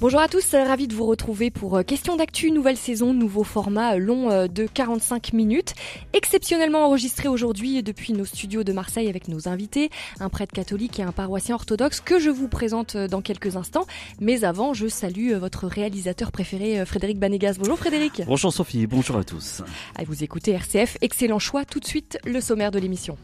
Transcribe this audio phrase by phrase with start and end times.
[0.00, 3.44] Bonjour à tous, euh, ravi de vous retrouver pour euh, Question d'actu, nouvelle saison, nouveau
[3.44, 5.74] format euh, long de 45 minutes,
[6.14, 11.02] exceptionnellement enregistré aujourd'hui depuis nos studios de Marseille avec nos invités, un prêtre catholique et
[11.02, 13.86] un paroissien orthodoxe que je vous présente dans quelques instants.
[14.20, 17.56] Mais avant, je salue votre réalisateur préféré, Frédéric Banégas.
[17.58, 18.22] Bonjour Frédéric.
[18.26, 19.60] Bonjour Sophie, bonjour à tous.
[19.96, 21.66] À vous écoutez RCF, excellent choix.
[21.66, 23.18] Tout de suite, le sommaire de l'émission.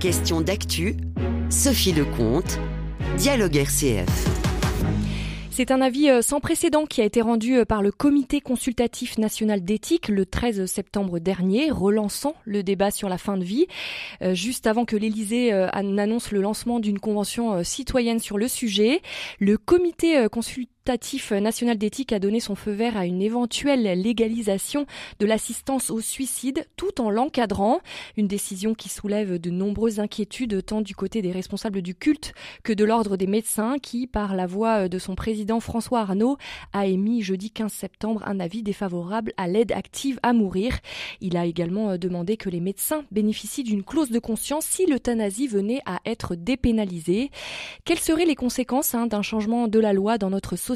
[0.00, 0.96] Question d'actu,
[1.50, 2.58] Sophie Lecomte,
[3.16, 4.45] Dialogue RCF.
[5.56, 9.16] C'est un avis euh, sans précédent qui a été rendu euh, par le Comité consultatif
[9.16, 13.66] national d'éthique le 13 septembre dernier, relançant le débat sur la fin de vie,
[14.20, 15.52] euh, juste avant que l'Élysée
[15.82, 19.00] n'annonce le lancement d'une convention citoyenne sur le sujet.
[19.40, 20.75] Le Comité consultatif
[21.40, 24.86] national d'éthique a donné son feu vert à une éventuelle légalisation
[25.18, 27.80] de l'assistance au suicide tout en l'encadrant.
[28.16, 32.72] Une décision qui soulève de nombreuses inquiétudes tant du côté des responsables du culte que
[32.72, 36.36] de l'ordre des médecins qui, par la voix de son président François Arnaud,
[36.72, 40.78] a émis jeudi 15 septembre un avis défavorable à l'aide active à mourir.
[41.20, 45.80] Il a également demandé que les médecins bénéficient d'une clause de conscience si l'euthanasie venait
[45.84, 47.30] à être dépénalisée.
[47.84, 50.75] Quelles seraient les conséquences hein, d'un changement de la loi dans notre société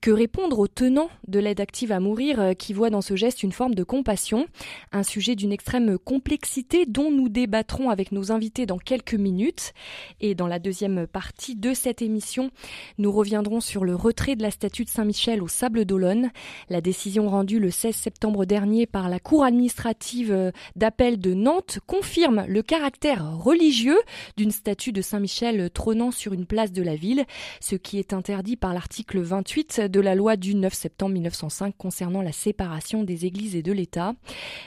[0.00, 3.42] que répondre aux tenants de l'aide active à mourir euh, qui voient dans ce geste
[3.42, 4.46] une forme de compassion
[4.92, 9.72] Un sujet d'une extrême complexité dont nous débattrons avec nos invités dans quelques minutes.
[10.20, 12.50] Et dans la deuxième partie de cette émission,
[12.98, 16.30] nous reviendrons sur le retrait de la statue de Saint-Michel au Sable d'Olonne.
[16.68, 21.78] La décision rendue le 16 septembre dernier par la Cour administrative euh, d'appel de Nantes
[21.86, 23.98] confirme le caractère religieux
[24.36, 27.24] d'une statue de Saint-Michel trônant sur une place de la ville,
[27.60, 31.74] ce qui est interdit par l'article l'article 28 de la loi du 9 septembre 1905
[31.76, 34.14] concernant la séparation des églises et de l'État.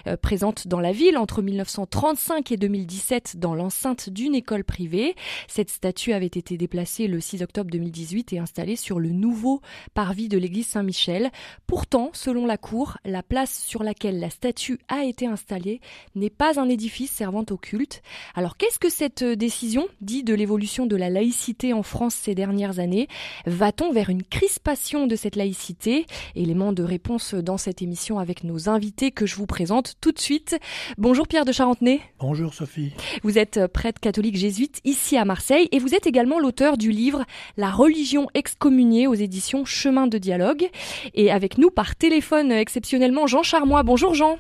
[0.07, 5.15] Euh, présente dans la ville entre 1935 et 2017 dans l'enceinte d'une école privée,
[5.47, 9.61] cette statue avait été déplacée le 6 octobre 2018 et installée sur le nouveau
[9.93, 11.31] parvis de l'église Saint-Michel.
[11.65, 15.79] Pourtant, selon la Cour, la place sur laquelle la statue a été installée
[16.15, 18.01] n'est pas un édifice servant au culte.
[18.33, 22.79] Alors qu'est-ce que cette décision dit de l'évolution de la laïcité en France ces dernières
[22.79, 23.07] années?
[23.45, 26.05] Va-t-on vers une crispation de cette laïcité.
[26.35, 30.19] Élément de réponse dans cette émission avec nos invités que je vous présente tout de
[30.19, 30.57] suite.
[30.97, 32.01] Bonjour Pierre de Charentenay.
[32.19, 32.93] Bonjour Sophie.
[33.23, 37.23] Vous êtes prêtre catholique jésuite ici à Marseille et vous êtes également l'auteur du livre
[37.57, 40.69] La religion excommuniée aux éditions Chemin de dialogue.
[41.13, 43.83] Et avec nous par téléphone exceptionnellement Jean Charmois.
[43.83, 44.37] Bonjour Jean.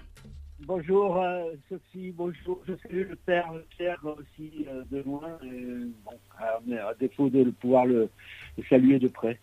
[0.67, 2.59] Bonjour euh, Sophie, bonjour.
[2.67, 5.37] Je salue le père Pierre aussi euh, de loin.
[6.39, 8.09] à, défaut de pouvoir le
[8.67, 9.39] saluer de près.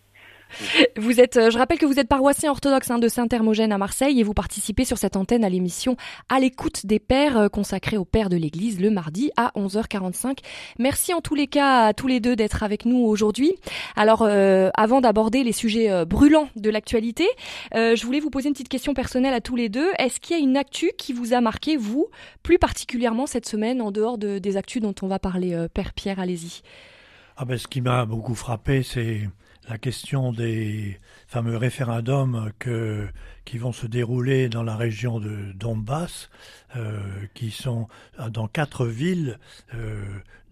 [0.97, 4.19] Vous êtes, euh, je rappelle que vous êtes paroissien orthodoxe hein, de Saint-Hermogène à Marseille
[4.19, 5.95] et vous participez sur cette antenne à l'émission
[6.29, 10.39] À l'écoute des pères euh, consacrée aux pères de l'Église le mardi à 11h45.
[10.79, 13.55] Merci en tous les cas à tous les deux d'être avec nous aujourd'hui.
[13.95, 17.27] Alors, euh, avant d'aborder les sujets brûlants de l'actualité,
[17.73, 19.89] je voulais vous poser une petite question personnelle à tous les deux.
[19.99, 22.07] Est-ce qu'il y a une actu qui vous a marqué, vous,
[22.41, 26.19] plus particulièrement cette semaine, en dehors de, des actus dont on va parler Père Pierre,
[26.19, 26.61] allez-y.
[27.37, 29.21] Ah ben, ce qui m'a beaucoup frappé, c'est
[29.69, 33.07] la question des fameux référendums que,
[33.45, 36.29] qui vont se dérouler dans la région de Donbass,
[36.75, 36.99] euh,
[37.33, 37.87] qui sont
[38.29, 39.39] dans quatre villes,
[39.73, 40.03] euh,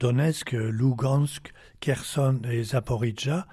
[0.02, 3.46] Donetsk, Lugansk, Kherson et Zaporizhia,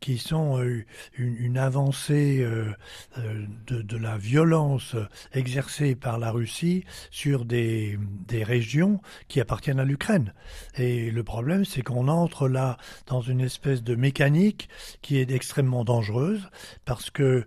[0.00, 0.84] qui sont euh,
[1.16, 2.72] une, avancée euh,
[3.18, 4.96] euh, de, la violence
[5.32, 7.96] exercée par la Russie sur des
[8.32, 10.34] régions qui appartiennent à l'Ukraine.
[10.76, 14.68] Et le problème, c'est qu'on entre là dans une espèce de mécanique
[15.00, 16.48] qui est extrêmement dangereuse,
[16.84, 17.44] parce que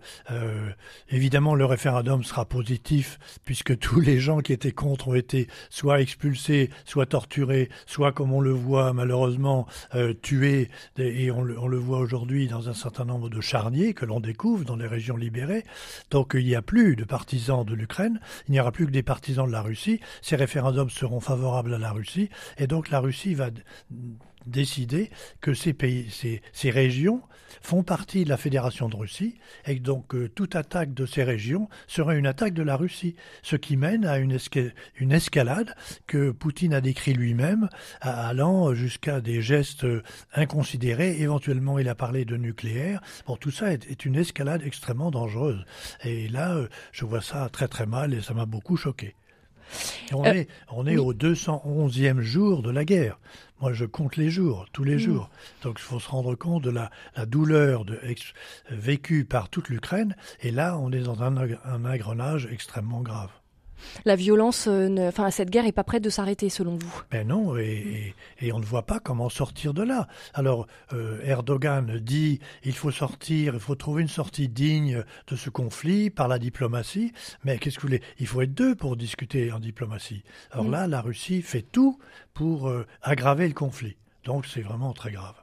[1.10, 6.00] évidemment le référendum sera positif, puisque tous les gens qui étaient contre ont été soit
[6.00, 9.66] expulsés, soit torturés, soit, comme on le voit malheureusement,
[10.22, 10.68] tués,
[10.98, 14.20] et on le, on le voit aujourd'hui dans un certain nombre de charniers que l'on
[14.20, 15.64] découvre dans les régions libérées.
[16.10, 19.02] Donc il n'y a plus de partisans de l'Ukraine, il n'y aura plus que des
[19.02, 20.00] partisans de la Russie.
[20.22, 23.50] Ces référendums seront favorables à la Russie, et donc la Russie va
[24.48, 25.10] décider
[25.40, 27.22] que ces pays, ces, régions
[27.62, 29.36] font partie de la Fédération de Russie
[29.66, 33.16] et que donc euh, toute attaque de ces régions serait une attaque de la Russie,
[33.42, 34.38] ce qui mène à une,
[35.12, 35.74] escalade
[36.06, 37.68] que Poutine a décrit lui-même,
[38.00, 39.86] allant jusqu'à des gestes
[40.34, 41.20] inconsidérés.
[41.20, 43.00] Éventuellement, il a parlé de nucléaire.
[43.40, 45.64] Tout ça est, est une escalade extrêmement dangereuse.
[46.04, 49.14] Et là, euh, je vois ça très très mal et ça m'a beaucoup choqué.
[50.12, 53.18] On, euh, est, on est au 211e jour de la guerre.
[53.60, 55.00] Moi, je compte les jours, tous les mm.
[55.00, 55.30] jours.
[55.62, 56.90] Donc, il faut se rendre compte de la,
[57.26, 57.98] douleur de,
[58.70, 60.16] vécue par toute l'Ukraine.
[60.42, 63.30] Et là, on est dans un, un, engrenage extrêmement grave.
[64.04, 67.02] La violence, euh, enfin cette guerre est pas prête de s'arrêter selon vous?
[67.10, 68.14] Ben non, et,
[68.52, 70.08] on ne voit pas comment sortir de là.
[70.34, 75.50] Alors euh, Erdogan dit il faut sortir, il faut trouver une sortie digne de ce
[75.50, 77.12] conflit par la diplomatie.
[77.44, 78.02] Mais qu'est-ce que vous voulez?
[78.18, 80.22] Il faut être deux pour discuter en diplomatie.
[80.50, 80.72] Alors mm.
[80.72, 81.98] là, la Russie fait tout
[82.34, 83.96] pour euh, aggraver le conflit.
[84.24, 85.34] Donc c'est vraiment très grave.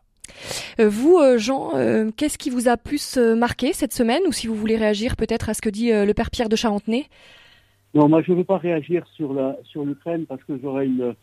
[0.80, 1.72] Vous, Jean,
[2.18, 4.22] qu'est-ce qui vous a plus marqué cette semaine?
[4.28, 7.08] Ou si vous voulez réagir peut-être à ce que dit le père Pierre de Charentenay
[7.96, 9.34] non, moi je ne veux pas réagir sur
[9.86, 11.16] l'Ukraine parce que j'aurais une,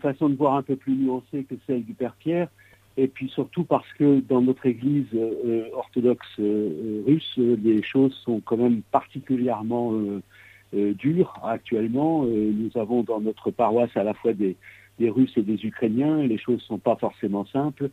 [0.00, 2.48] façon de voir un peu plus nuancée que celle du Père Pierre.
[2.96, 8.40] Et puis surtout parce que dans notre Église euh, orthodoxe euh, russe, les choses sont
[8.40, 12.24] quand même particulièrement euh, dures actuellement.
[12.24, 14.56] nous avons dans notre paroisse à la fois des,
[15.00, 17.90] Russes et des Ukrainiens, les choses ne sont pas forcément simples.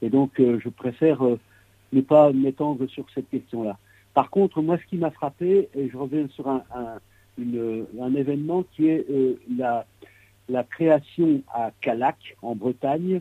[0.00, 1.22] Et donc je préfère
[1.92, 3.76] ne pas m'étendre sur cette question-là.
[4.14, 6.62] Par contre, moi ce qui m'a frappé, et je reviens sur un
[7.38, 9.36] un événement qui est euh,
[10.48, 13.20] la, création à Calac, en Bretagne,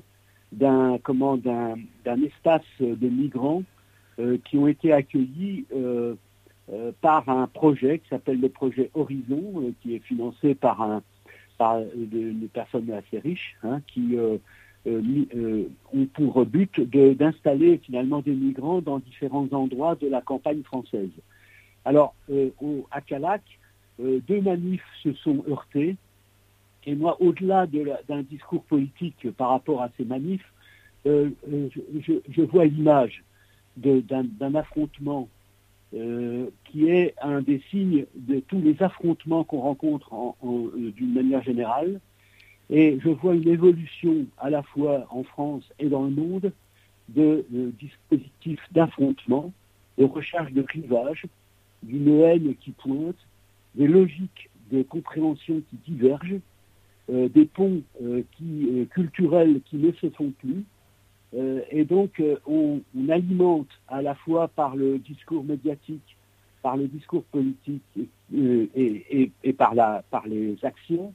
[0.51, 1.77] d'un comment d'un
[2.23, 3.63] espace de migrants
[4.19, 6.15] euh, qui ont été accueillis euh,
[7.01, 11.01] par un projet qui s'appelle le projet Horizon, qui est financé par un
[11.57, 11.79] par
[12.51, 14.17] personne assez riche, hein, qui
[14.87, 21.11] ont pour but d'installer finalement des migrants dans différents endroits de la campagne française.
[21.85, 23.41] Alors, au, à Calac,
[23.99, 25.95] euh, deux manifs se sont heurtés.
[26.85, 27.65] Et moi, au-delà
[28.07, 30.45] d'un discours politique par rapport à ces manifs,
[31.05, 31.69] euh, euh,
[32.29, 33.23] je, vois l'image
[33.77, 35.27] d'un affrontement
[35.91, 41.99] qui est un des signes de tous les affrontements qu'on rencontre d'une manière générale.
[42.71, 46.51] Et je vois une évolution à la fois en France et dans le monde
[47.09, 47.45] de,
[47.79, 49.53] dispositifs d'affrontement,
[49.99, 51.25] de recherche de clivage,
[51.83, 53.15] d'une haine qui pointe,
[53.75, 56.39] des logiques de compréhension qui divergent,
[57.09, 60.63] euh, des ponts euh, euh, culturels qui ne se font plus.
[61.71, 66.15] et donc, on, alimente à la fois par le discours médiatique,
[66.61, 67.81] par le discours politique
[68.31, 69.73] et, par,
[70.11, 71.11] par les actions,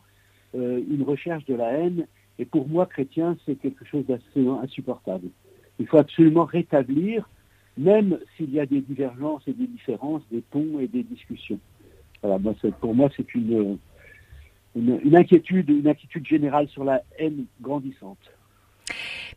[0.54, 2.08] une recherche de la haine.
[2.40, 5.28] Et pour moi, chrétien, c'est quelque chose d'absolument insupportable.
[5.78, 7.30] Il faut absolument rétablir,
[7.76, 11.60] même s'il y a des divergences et des différences, des ponts et des discussions
[12.80, 13.78] pour moi, c'est une,
[14.74, 18.18] une, inquiétude, une inquiétude générale sur la haine grandissante.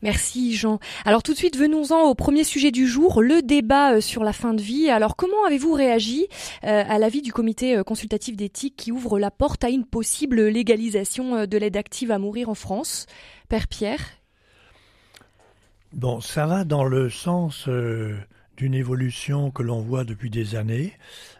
[0.02, 0.80] Merci Jean.
[1.06, 4.34] Alors tout de suite, venons-en au premier sujet du jour, le débat euh, sur la
[4.34, 4.90] fin de vie.
[4.90, 6.28] Alors comment avez-vous réagi
[6.64, 10.48] euh, à l'avis du comité euh, consultatif d'éthique qui ouvre la porte à une possible
[10.48, 13.06] légalisation de l'aide active à mourir en France?
[13.48, 14.02] Père Pierre?
[15.94, 17.68] Bon, ça va dans le sens
[18.62, 20.94] d'une évolution que l'on voit depuis des années.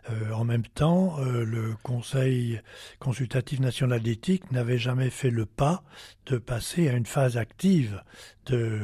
[0.10, 2.60] Euh, en même temps, euh, le Conseil
[2.98, 5.84] consultatif national d'éthique n'avait jamais fait le pas
[6.26, 8.02] de passer à une phase active
[8.48, 8.80] de,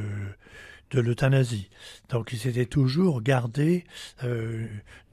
[0.91, 1.71] de l'euthanasie.
[2.09, 3.85] Donc il s'était toujours gardé
[4.23, 4.67] euh,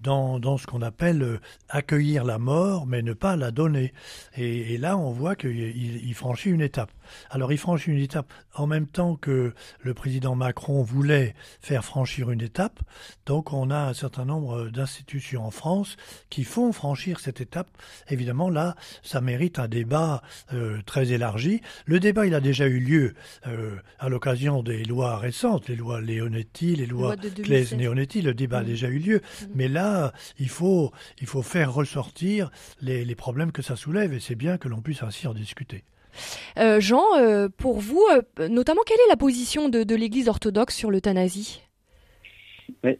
[0.05, 3.93] dans, dans, ce qu'on appelle euh, accueillir la mort, mais ne pas la donner.
[4.37, 6.91] Et, là, on voit qu'il il franchit une étape.
[7.31, 12.31] Alors il franchit une étape en même temps que le président Macron voulait faire franchir
[12.31, 12.81] une étape.
[13.27, 15.97] Donc on a un certain nombre d'institutions en France
[16.31, 17.69] qui font franchir cette étape.
[18.09, 20.23] Évidemment, là, ça mérite un débat
[20.55, 21.61] euh, très élargi.
[21.84, 23.15] Le débat, il a déjà eu lieu
[23.99, 28.67] à l'occasion des lois récentes les lois Leonetti, les lois Claes-Leonetti, le débat a mm.
[28.67, 29.17] déjà eu lieu.
[29.17, 29.46] Mm.
[29.55, 29.94] Mais là,
[30.39, 34.69] il faut, il faut faire ressortir les, problèmes que ça soulève et c'est bien que
[34.69, 35.84] l'on puisse ainsi en discuter.
[36.58, 40.91] Euh, Jean, euh, pour vous, euh, notamment, quelle est la position de, l'Église orthodoxe sur
[40.91, 41.63] l'euthanasie?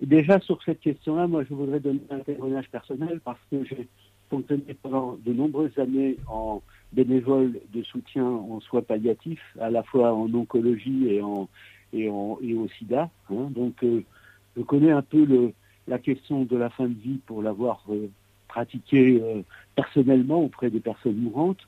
[0.02, 3.88] Déjà, sur cette question-là, moi, je voudrais donner un témoignage personnel parce que j'ai
[4.30, 10.12] fonctionné pendant de nombreuses années en bénévole de soutien en soins palliatifs, à la fois
[10.12, 11.48] en oncologie et en
[11.94, 13.10] et, au sida.
[13.30, 13.48] Hein.
[13.50, 14.02] Donc, euh,
[14.56, 15.52] je connais un peu le,
[15.88, 18.08] la question de la fin de vie pour l'avoir euh,
[18.48, 19.42] pratiquée euh,
[19.74, 21.66] personnellement auprès des personnes mourantes.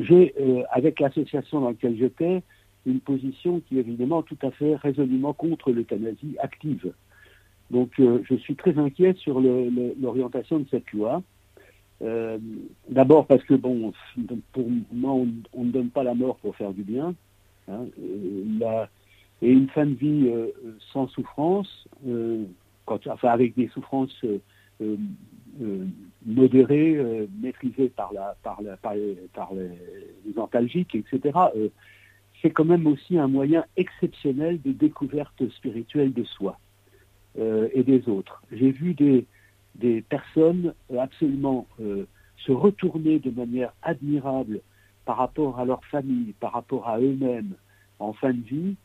[0.00, 0.34] J'ai,
[0.72, 2.42] avec l'association dans laquelle j'étais,
[2.84, 6.92] une position qui est évidemment tout à fait résolument contre l'euthanasie active.
[7.70, 11.22] Donc, je suis très inquiet sur l'orientation de cette loi.
[12.88, 13.92] D'abord parce que, bon,
[14.52, 17.14] pour moi, on, ne donne pas la mort pour faire du bien.
[17.68, 18.84] Hein, euh,
[19.42, 20.48] et une fin de vie euh,
[20.92, 22.44] sans souffrance, euh,
[23.22, 24.24] avec des souffrances
[26.26, 28.76] modérées, maîtrisées par, les,
[29.32, 29.50] par
[30.94, 31.38] etc.,
[32.42, 36.58] c'est quand même aussi un moyen exceptionnel de découverte spirituelle de soi
[37.38, 38.42] et des autres.
[38.52, 41.66] J'ai vu des personnes absolument
[42.36, 44.60] se retourner de manière admirable
[45.04, 47.54] par rapport à leur famille, par rapport à eux-mêmes
[47.98, 48.76] en fin de vie,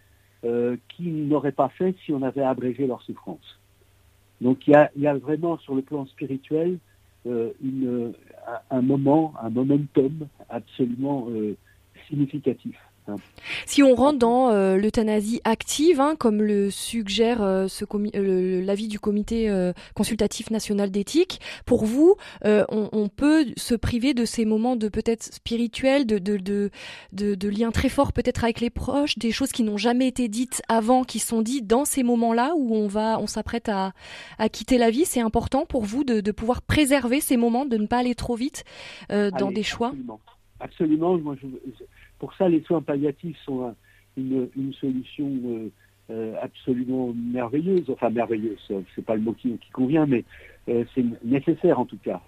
[0.45, 3.59] euh, qu'ils n'auraient pas fait si on avait abrégé leur souffrance.
[4.41, 6.77] Donc il y a, vraiment sur le plan spirituel
[7.27, 7.51] euh,
[8.71, 11.57] un moment, un momentum absolument euh,
[12.07, 12.77] significatif.
[13.65, 17.67] Si on rentre dans euh, l'euthanasie active, hein, comme le suggère euh,
[18.63, 24.45] l'avis du comité euh, consultatif national d'éthique, pour vous, on, peut se priver de ces
[24.45, 29.51] moments de peut-être spirituels, de, de, liens très forts peut-être avec les proches, des choses
[29.51, 33.19] qui n'ont jamais été dites avant, qui sont dites dans ces moments-là où on va,
[33.19, 33.93] on s'apprête à,
[34.51, 35.05] quitter la vie.
[35.05, 38.63] C'est important pour vous de, pouvoir préserver ces moments, de ne pas aller trop vite
[39.09, 39.87] dans des choix?
[39.87, 40.19] Absolument.
[40.59, 41.17] Absolument.
[41.17, 41.47] Moi, je,
[42.19, 43.73] pour ça, les soins palliatifs sont
[44.17, 45.69] une, solution euh,
[46.11, 47.89] euh, absolument merveilleuse.
[47.89, 48.59] Enfin, merveilleuse,
[48.95, 50.25] c'est pas le mot qui, convient, mais
[50.67, 52.21] euh, c'est nécessaire en tout cas.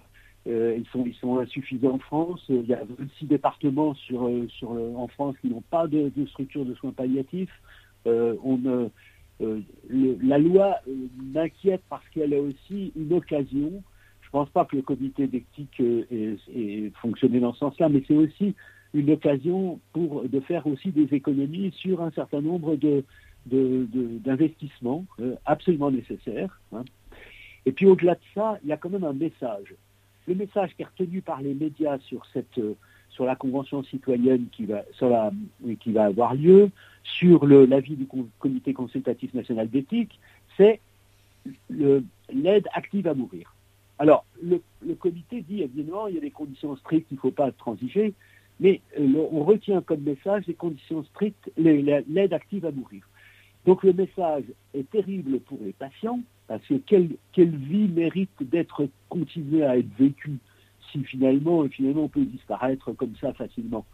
[0.46, 0.86] ils,
[1.20, 2.42] sont, insuffisants en France.
[2.48, 7.52] Il y a 26 départements en France qui n'ont pas de, structure de soins palliatifs.
[8.06, 8.88] la
[10.38, 10.76] loi
[11.34, 13.82] m'inquiète parce qu'elle est aussi une occasion.
[14.22, 18.16] Je ne pense pas que le comité d'éthique ait, fonctionné dans ce sens-là, mais c'est
[18.16, 18.54] aussi
[18.94, 23.04] une occasion pour de faire aussi des économies sur un certain nombre de,
[23.46, 26.60] d'investissements euh, absolument nécessaires.
[26.72, 26.84] Hein.
[27.64, 29.74] Et puis au-delà de ça, il y a quand même un message.
[30.26, 32.74] Le message qui est retenu par les médias sur cette euh,
[33.10, 35.30] sur la convention citoyenne qui va sur la,
[35.80, 36.70] qui va avoir lieu,
[37.02, 38.06] sur l'avis du
[38.38, 40.18] comité consultatif national d'éthique,
[40.56, 40.80] c'est
[41.68, 43.54] l'aide active à mourir.
[43.98, 44.60] Alors, le,
[44.94, 48.14] comité dit évidemment, il y a des conditions strictes, il ne faut pas transiger,
[48.60, 53.02] mais euh, on retient comme message les conditions strictes, l'aide active à mourir.
[53.66, 54.44] Donc le message
[54.74, 60.38] est terrible pour les patients, parce que quelle, vie mérite d'être continuée à être vécue
[60.90, 63.84] si finalement, finalement on peut disparaître comme ça facilement.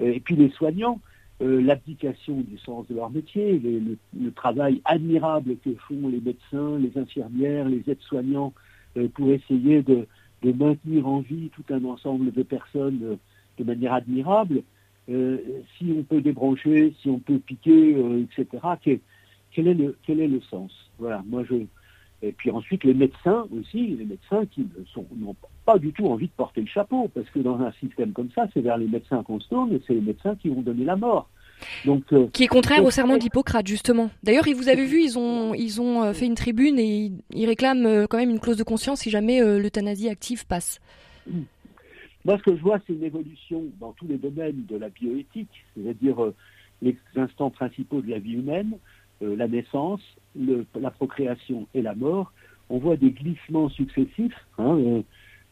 [0.00, 1.00] Euh, et puis les soignants,
[1.42, 6.96] euh, l'abdication du sens de leur métier, le, travail admirable que font les médecins, les
[6.96, 8.52] infirmières, les aides-soignants
[9.14, 10.06] pour essayer de,
[10.42, 13.18] maintenir en vie tout un ensemble de personnes
[13.60, 14.62] de manière admirable.
[15.08, 15.38] Euh,
[15.76, 19.00] si on peut débrancher, si on peut piquer, euh, etc.
[19.52, 20.72] Quel, est le, quel est le sens?
[20.98, 21.56] Voilà, moi je.
[22.22, 24.66] Et puis ensuite les médecins aussi, les médecins qui
[25.16, 28.28] n'ont pas du tout envie de porter le chapeau, parce que dans un système comme
[28.34, 30.84] ça, c'est vers les médecins qu'on se tourne et c'est les médecins qui vont donner
[30.84, 31.30] la mort.
[31.86, 34.10] Donc, euh, qui est contraire au serment d'Hippocrate justement.
[34.22, 38.18] D'ailleurs, vous avez vu, ils ont ils ont fait une tribune et ils, réclament quand
[38.18, 40.78] même une clause de conscience si jamais l'euthanasie active passe.
[42.24, 45.64] Moi, ce que je vois, c'est une évolution dans tous les domaines de la bioéthique,
[45.74, 46.34] c'est-à-dire euh,
[46.82, 48.76] les instants principaux de la vie humaine,
[49.22, 50.00] euh, la naissance,
[50.36, 52.32] la procréation et la mort.
[52.68, 54.46] On voit des glissements successifs.
[54.58, 55.02] Hein,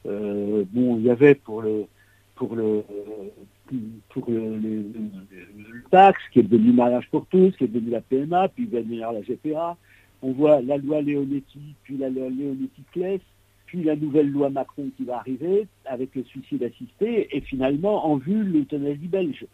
[0.07, 1.87] euh, bon, il y avait pour le
[2.35, 2.85] pour le
[5.91, 9.23] taxe, qui est devenu mariage pour tous, qui est devenu la PMA, puis venir la
[9.23, 9.77] GPA.
[10.23, 13.21] On voit la loi Leonetti, puis la loi Leonetti-Claes,
[13.69, 18.17] puis la nouvelle loi Macron qui va arriver avec le suicide assisté, et finalement en
[18.17, 19.47] vue l'euthanasie belge.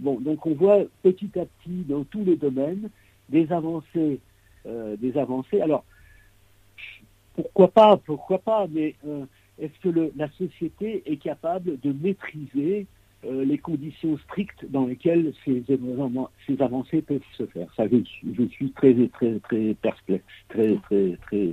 [0.00, 2.88] Bon, donc on voit petit à petit dans tous les domaines
[3.28, 4.20] des avancées,
[4.66, 5.60] euh, des avancées.
[5.60, 5.84] Alors
[7.34, 9.26] pourquoi pas, pourquoi pas, mais euh,
[9.58, 12.86] est-ce que la société est capable de maîtriser
[13.24, 15.62] euh, les conditions strictes dans lesquelles ces,
[16.58, 17.68] avancées peuvent se faire?
[17.76, 17.98] Ça, je,
[18.32, 21.52] je, suis très, très, très perplexe, très, très, très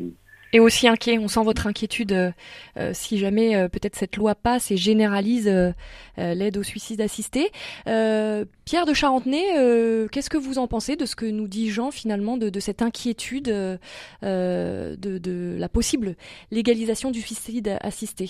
[0.54, 1.18] et aussi inquiet.
[1.18, 2.32] On sent votre inquiétude euh,
[2.78, 5.50] euh, si jamais euh, peut-être cette loi passe et généralise
[6.18, 7.52] l'aide au suicide assisté.
[7.86, 12.38] Pierre de Charentenay, qu'est-ce que vous en pensez de ce que nous dit Jean finalement
[12.38, 13.78] de, cette inquiétude de,
[15.58, 16.16] la possible
[16.52, 18.30] légalisation du suicide assisté?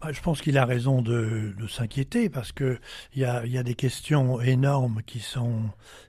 [0.00, 2.78] Bah, je pense qu'il a raison de, s'inquiéter parce qu'il
[3.16, 3.24] y y
[3.58, 5.62] a des questions énormes qui sont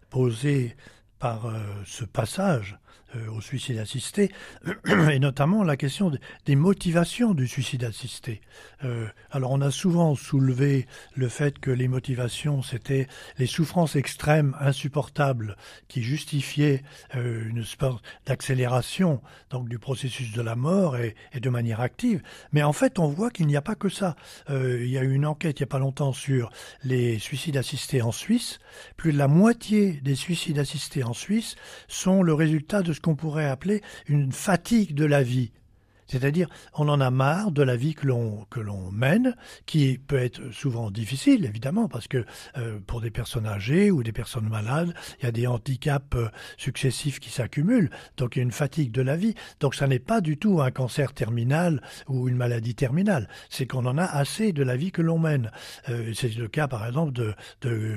[0.10, 0.76] posées
[1.20, 1.52] par
[1.86, 2.78] ce passage
[3.16, 4.34] euh, au suicide assisté,
[4.86, 6.12] et notamment la question
[6.46, 8.42] des motivations du suicide assisté.
[8.84, 13.08] Euh, alors on a souvent soulevé le fait que les motivations, c'était
[13.38, 15.56] les souffrances extrêmes, insupportables,
[15.88, 16.84] qui justifiaient
[17.16, 19.22] euh, une sorte d'accélération
[19.52, 22.22] donc du processus de la mort et, et, de manière active.
[22.52, 24.18] Mais en fait, on voit qu'il n'y a pas que ça.
[24.50, 26.52] il y a eu une enquête il n'y a pas longtemps sur
[26.84, 28.60] les suicides assistés en Suisse.
[28.98, 31.56] Plus de la moitié des suicides assistés en Suisse
[31.88, 35.52] sont le résultat de ce qu'on pourrait appeler une fatigue de la vie.
[36.08, 39.36] C'est-à-dire, on en a marre de la vie que l'on que l'on mène,
[39.66, 42.26] qui peut être souvent difficile, évidemment, parce que
[42.58, 46.30] euh, pour des personnes âgées ou des personnes malades, il y a des handicaps euh,
[46.58, 47.90] successifs qui s'accumulent.
[48.18, 49.36] Donc, il y a une fatigue de la vie.
[49.60, 53.28] Donc, ça n'est pas du tout un cancer terminal ou une maladie terminale.
[53.50, 55.52] C'est qu'on en a assez de la vie que l'on mène.
[55.90, 57.96] Euh, c'est le cas, par exemple, de, de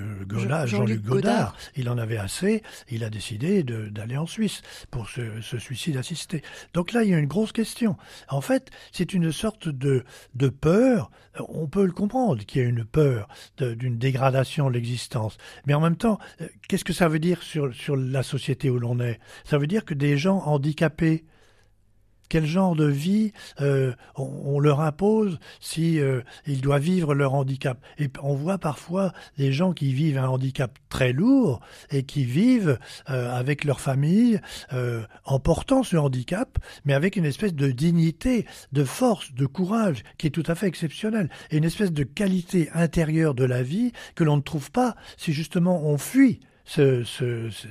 [0.67, 1.57] Jean-Luc Godard.
[1.77, 2.63] Il en avait assez.
[2.89, 6.43] Il a décidé d'aller en Suisse pour ce, ce suicide assisté.
[6.75, 7.97] Donc là, il y a une grosse question.
[8.29, 10.05] En fait, c'est une sorte de,
[10.35, 11.11] de peur.
[11.49, 13.29] On peut le comprendre qu'il y a une peur
[13.59, 15.39] d'une dégradation de l'existence.
[15.67, 18.79] Mais en même temps, euh, qu'est-ce que ça veut dire sur, sur la société où
[18.79, 19.21] l'on est?
[19.45, 21.25] Ça veut dire que des gens handicapés,
[22.31, 27.79] quel genre de vie euh, on, leur impose si euh, ils doivent vivre leur handicap.
[27.99, 31.61] Et on voit parfois des gens qui vivent un handicap très lourd
[31.91, 32.79] et qui vivent
[33.11, 34.41] euh, avec leur famille
[35.25, 40.29] en portant ce handicap, mais avec une espèce de dignité, de force, de courage qui
[40.29, 44.23] est tout à fait exceptionnelle et une espèce de qualité intérieure de la vie que
[44.23, 46.41] l'on ne trouve pas si justement on fuit
[46.71, 47.03] ce,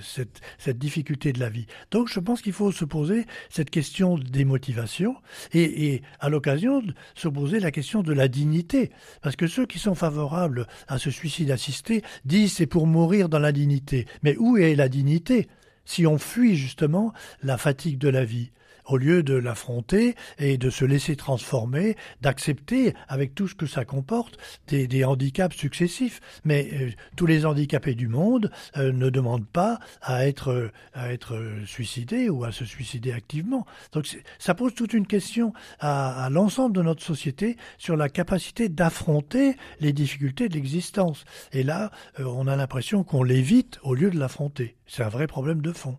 [0.01, 1.67] cette, cette, difficulté de la vie.
[1.91, 5.15] Donc je pense qu'il faut se poser cette question des motivations
[5.53, 6.83] et, et à l'occasion
[7.15, 8.91] se poser la question de la dignité.
[9.21, 13.39] Parce que ceux qui sont favorables à ce suicide assisté disent c'est pour mourir dans
[13.39, 14.05] la dignité.
[14.23, 15.47] Mais où est la dignité
[15.85, 18.51] si on fuit justement la fatigue de la vie?
[18.89, 23.85] Au lieu de l'affronter et de se laisser transformer, d'accepter avec tout ce que ça
[23.85, 26.19] comporte des, handicaps successifs.
[26.43, 31.41] Mais euh, tous les handicapés du monde euh, ne demandent pas à être, à être
[31.65, 33.65] suicidés ou à se suicider activement.
[33.93, 39.55] Donc ça pose toute une question à, l'ensemble de notre société sur la capacité d'affronter
[39.79, 41.25] les difficultés de l'existence.
[41.51, 44.75] Et là, euh, on a l'impression qu'on l'évite au lieu de l'affronter.
[44.87, 45.97] C'est un vrai problème de fond.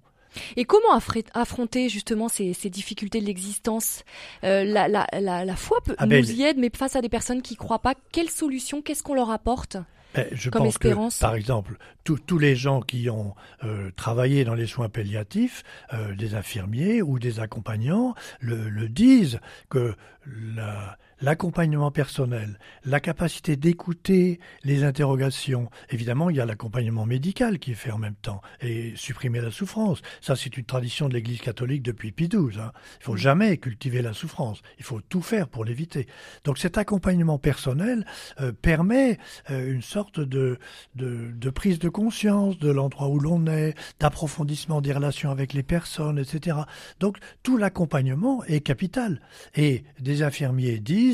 [0.57, 0.95] Et comment
[1.35, 4.05] affronter justement ces, difficultés de l'existence?
[4.45, 7.09] Euh, la, la, la, foi peut, ah ben, nous y aide, mais face à des
[7.09, 9.77] personnes qui ne croient pas, quelle solution, qu'est-ce qu'on leur apporte
[10.15, 14.67] ben, je pense que, par exemple, tous les gens qui ont euh, travaillé dans les
[14.67, 19.95] soins palliatifs, euh, des infirmiers ou des accompagnants, le, le disent que
[20.27, 25.71] la, l'accompagnement personnel, la capacité d'écouter les interrogations.
[25.91, 29.51] Évidemment, il y a l'accompagnement médical qui est fait en même temps et supprimer la
[29.51, 30.01] souffrance.
[30.21, 32.61] Ça, c'est une tradition de l'Église catholique depuis Pie XII.
[32.61, 32.73] Hein.
[33.01, 34.63] Il faut jamais cultiver la souffrance.
[34.79, 36.07] Il faut tout faire pour l'éviter.
[36.45, 38.07] Donc, cet accompagnement personnel
[38.41, 39.19] euh, permet
[39.51, 40.59] euh, une sorte de,
[40.95, 45.63] de, de prise de conscience de l'endroit où l'on est, d'approfondissement des relations avec les
[45.63, 46.59] personnes, etc.
[46.99, 49.21] Donc, tout l'accompagnement est capital.
[49.55, 51.10] Et des infirmiers disent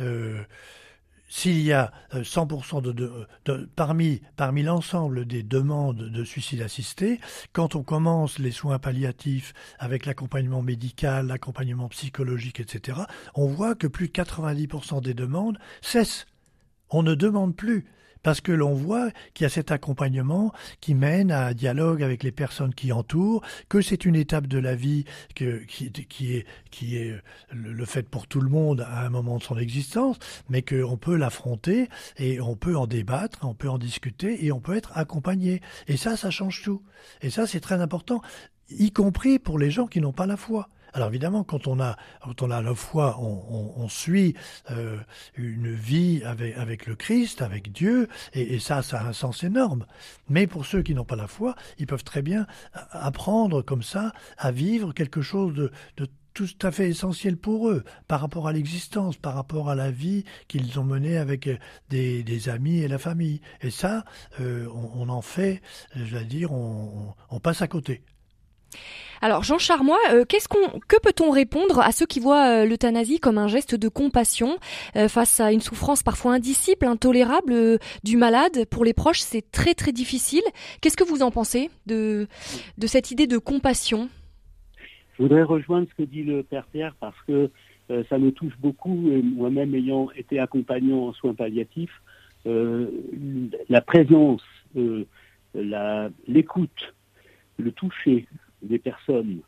[0.00, 0.42] euh,
[1.28, 7.20] s'il y a 100% euh, parmi l'ensemble des demandes de suicide assisté,
[7.52, 13.02] quand on commence les soins palliatifs avec l'accompagnement médical, l'accompagnement psychologique, etc.,
[13.34, 16.26] on voit que plus de 90% des demandes cessent.
[16.90, 17.86] On ne demande plus
[18.22, 22.22] parce que l'on voit qu'il y a cet accompagnement qui mène à un dialogue avec
[22.22, 25.04] les personnes qui entourent, que c'est une étape de la vie
[25.34, 27.16] qui, est, qui est
[27.52, 30.16] le fait pour tout le monde à un moment de son existence,
[30.48, 34.60] mais qu'on peut l'affronter et on peut en débattre, on peut en discuter et on
[34.60, 35.60] peut être accompagné.
[35.88, 36.82] Et ça, ça change tout.
[37.22, 38.22] Et ça, c'est très important,
[38.70, 40.68] y compris pour les gens qui n'ont pas la foi.
[40.92, 44.34] Alors évidemment, quand on a, quand on a la foi, on, suit
[44.70, 44.98] euh,
[45.36, 49.86] une vie avec, le Christ, avec Dieu, et, ça, ça a un sens énorme.
[50.28, 52.46] Mais pour ceux qui n'ont pas la foi, ils peuvent très bien
[52.92, 55.70] apprendre comme ça à vivre quelque chose de,
[56.34, 60.24] tout à fait essentiel pour eux par rapport à l'existence, par rapport à la vie
[60.48, 61.48] qu'ils ont menée avec
[61.88, 63.40] des, des, amis et la famille.
[63.62, 64.04] Et ça,
[64.40, 65.60] euh, on, en fait,
[65.94, 68.02] je vais dire, on passe à côté.
[69.22, 73.20] Alors Jean Charmois, euh, qu'est-ce qu'on, que peut-on répondre à ceux qui voient euh, l'euthanasie
[73.20, 74.56] comme un geste de compassion
[74.96, 78.64] euh, face à une souffrance parfois indicible, intolérable du malade?
[78.70, 80.42] Pour les proches, c'est très très difficile.
[80.80, 82.28] Qu'est-ce que vous en pensez de,
[82.78, 84.08] de cette idée de compassion?
[85.18, 87.50] Je voudrais rejoindre ce que dit le père Pierre parce que
[88.08, 92.00] ça me touche beaucoup moi-même ayant été accompagnant en soins palliatifs,
[92.46, 94.42] la présence,
[96.26, 96.94] l'écoute,
[97.58, 98.26] le toucher,
[98.62, 99.40] des personnes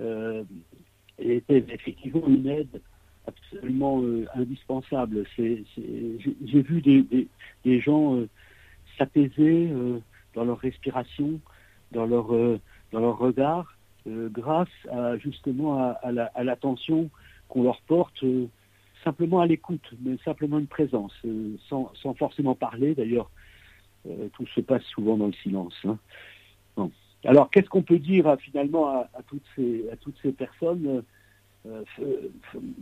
[0.00, 0.44] euh,
[1.18, 2.80] était effectivement une aide
[3.26, 5.24] absolument euh, indispensable.
[5.36, 6.82] J'ai vu
[7.64, 8.28] des, gens euh,
[8.98, 9.72] s'apaiser
[10.34, 11.40] dans leur respiration,
[11.92, 12.28] dans leur,
[12.92, 17.10] dans leur regard, grâce à, justement à, l'attention
[17.48, 18.24] qu'on leur porte
[19.04, 21.12] simplement à l'écoute, mais simplement une présence,
[21.68, 22.94] sans, sans, forcément parler.
[22.94, 23.30] D'ailleurs,
[24.32, 25.74] tout se passe souvent dans le silence.
[25.84, 25.98] Hein.
[27.24, 31.02] Alors, qu'est-ce qu'on peut dire finalement à, toutes ces, à toutes ces personnes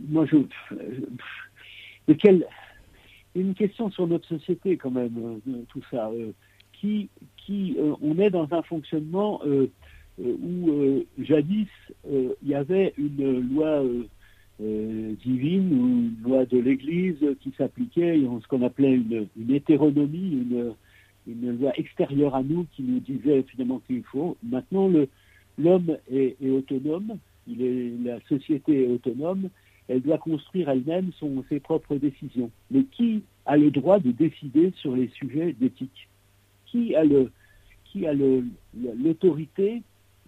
[0.09, 0.37] moi, je,
[3.35, 6.11] une question sur notre société quand même, tout ça.
[6.73, 9.41] qui, qui, on est dans un fonctionnement
[10.17, 11.69] où jadis
[12.05, 13.83] il y avait une loi
[14.59, 20.75] divine ou une loi de l'Église qui s'appliquait, ce qu'on appelait une, une hétéronomie, une,
[21.27, 24.37] une loi extérieure à nous qui nous disait finalement qu'il faut.
[24.43, 24.89] Maintenant,
[25.57, 29.49] l'homme est, autonome, la société est autonome,
[29.87, 31.11] elle doit construire elle-même
[31.49, 32.51] ses propres décisions.
[32.71, 36.07] Mais qui a le droit de décider sur les sujets d'éthique?
[36.65, 37.31] Qui a le,
[37.85, 39.81] qui a l'autorité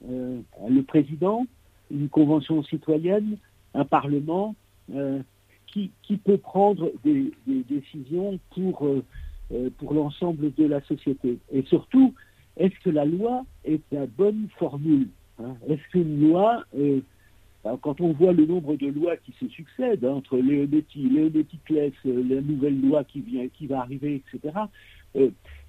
[0.09, 1.47] euh, Le président,
[1.89, 3.37] une convention citoyenne,
[3.73, 4.55] un parlement
[4.93, 5.21] euh,
[5.67, 9.03] qui, qui, peut prendre des, décisions pour euh,
[9.77, 12.13] pour l'ensemble de la société Et surtout,
[12.57, 15.55] est-ce que la loi est la bonne formule hein?
[15.67, 17.01] Est-ce qu'une loi, euh,
[17.81, 21.93] quand on voit le nombre de lois qui se succèdent hein, entre Leonetti, Leonetti Kless,
[22.05, 24.53] euh, la nouvelle loi qui vient, qui va arriver, etc.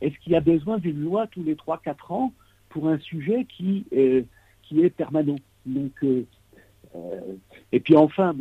[0.01, 2.33] est-ce qu'il y a besoin d'une loi tous les 3-4 ans
[2.69, 3.85] pour un sujet qui,
[4.63, 5.37] qui est permanent?
[5.65, 6.05] Donc,
[7.73, 8.35] et puis enfin,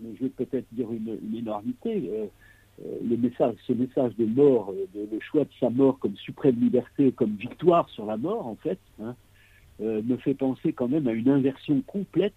[0.00, 2.10] je vais peut-être dire une, une énormité.
[2.82, 6.16] Euh, le message, ce message de mort, euh, de, le choix de sa mort comme
[6.16, 9.14] suprême liberté, comme victoire sur la mort, en fait, hein,
[9.80, 12.34] euh, me fait penser quand même à une inversion complète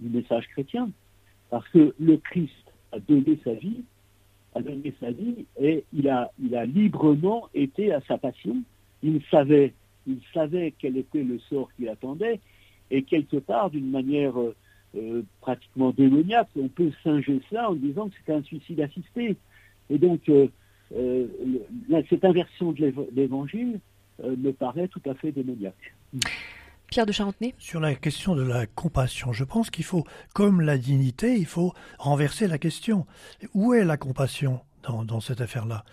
[0.00, 0.90] du message chrétien.
[1.50, 2.52] Parce que le Christ
[2.92, 3.82] a donné sa vie,
[4.54, 8.56] a donné sa vie, et il a, il a librement été à sa passion.
[9.02, 9.72] Il savait,
[10.06, 12.40] il savait quel était le sort qui l'attendait,
[12.90, 14.34] et quelque part, d'une manière
[15.40, 19.36] pratiquement démoniaque, on peut singer ça en disant que c'était un suicide assisté.
[19.90, 20.48] Et donc, euh,
[20.96, 21.26] euh,
[22.08, 23.80] cette inversion de l'évangile
[24.24, 25.94] euh, me paraît tout à fait démoniaque.
[26.88, 30.78] Pierre de Charentenay Sur la question de la compassion, je pense qu'il faut, comme la
[30.78, 33.06] dignité, il faut renverser la question.
[33.54, 35.84] Où est la compassion dans, dans cette affaire-là?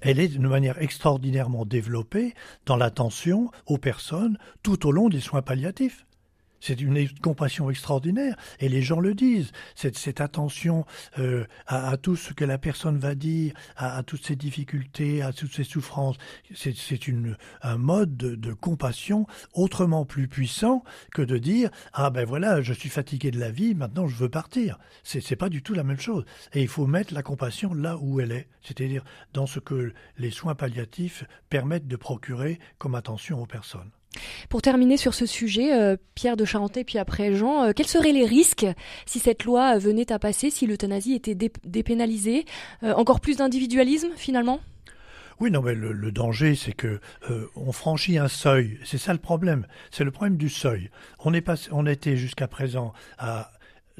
[0.00, 2.34] Elle est d'une manière extraordinairement développée
[2.66, 6.07] dans l'attention aux personnes tout au long des soins palliatifs.
[6.60, 9.52] C'est une compassion extraordinaire et les gens le disent.
[9.74, 10.84] Cette, attention
[11.18, 15.52] euh, à, tout ce que la personne va dire, à, toutes ses difficultés, à toutes
[15.52, 16.16] ses souffrances,
[16.54, 16.74] c'est
[17.62, 22.88] un mode de, compassion autrement plus puissant que de dire ah ben voilà je suis
[22.88, 24.78] fatigué de la vie maintenant je veux partir.
[25.04, 28.20] C'est pas du tout la même chose et il faut mettre la compassion là où
[28.20, 33.46] elle est, c'est-à-dire dans ce que les soins palliatifs permettent de procurer comme attention aux
[33.46, 33.90] personnes.
[34.48, 38.12] Pour terminer sur ce sujet, euh, Pierre de Charentais, puis après Jean, euh, quels seraient
[38.12, 38.66] les risques
[39.06, 42.44] si cette loi venait à passer, si l'euthanasie était dépénalisée
[42.82, 44.60] euh, Encore plus d'individualisme finalement?
[45.40, 47.00] Oui, non, mais le, danger, c'est que
[47.54, 48.76] on franchit un seuil.
[48.84, 49.68] C'est ça le problème.
[49.92, 50.90] C'est le problème du seuil.
[51.20, 53.52] On est passé, on était jusqu'à présent à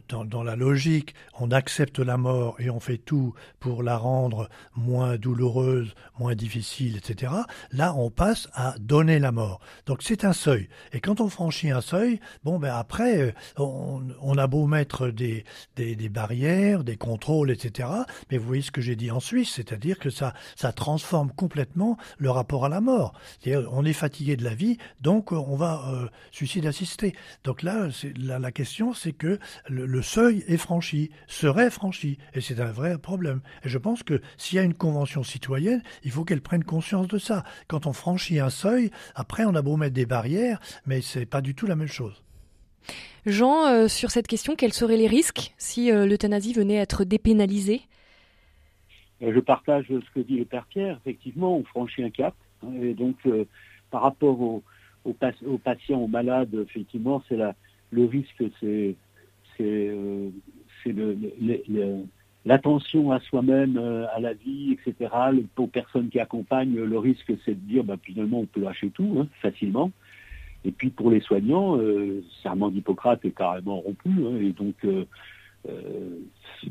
[0.09, 5.17] dans, la logique, on accepte la mort et on fait tout pour la rendre moins
[5.17, 7.33] douloureuse, moins difficile, etc.
[7.73, 9.61] Là, on passe à donner la mort.
[9.87, 10.69] Donc c'est un seuil.
[10.93, 15.45] Et quand on franchit un seuil, bon ben après, euh, on, a beau mettre des,
[15.77, 17.89] des, barrières, des contrôles, etc.
[18.31, 21.97] Mais vous voyez ce que j'ai dit en Suisse, c'est-à-dire que ça, ça transforme complètement
[22.19, 23.15] le rapport à la mort.
[23.47, 27.15] on est fatigué de la vie, donc on va euh, suicide assister.
[27.45, 32.43] Donc là, la, la question, c'est que le, le seuil est franchi, serait franchi, et
[32.43, 33.41] c'est un vrai problème.
[33.65, 37.09] Et je pense que s'il y a une convention citoyenne, il faut qu'elle prenne conscience
[37.09, 37.43] de ça.
[37.69, 41.41] Quand on franchit un seuil, après on a beau mettre des barrières, mais c'est pas
[41.41, 42.23] du tout la même chose.
[43.25, 47.05] Jean, euh, sur cette question, quels seraient les risques si euh, l'euthanasie venait à être
[47.05, 47.81] dépénalisée?
[49.23, 50.99] Euh, Je partage ce que dit le père Pierre.
[51.01, 52.35] Effectivement, on franchit un cap.
[52.63, 53.17] Hein, et donc,
[53.91, 54.63] par rapport aux,
[55.15, 57.39] patients, aux malades, effectivement, c'est
[57.91, 58.97] le risque, c'est
[59.59, 59.93] c'est
[60.87, 62.03] euh,
[62.45, 65.11] l'attention à soi-même, euh, à la vie, etc.
[65.55, 69.17] Pour personnes qui accompagnent, le risque, c'est de dire, bah, finalement, on peut lâcher tout
[69.19, 69.91] hein, facilement.
[70.65, 74.75] Et puis pour les soignants, le euh, serment d'Hippocrate est carrément rompu, hein, et donc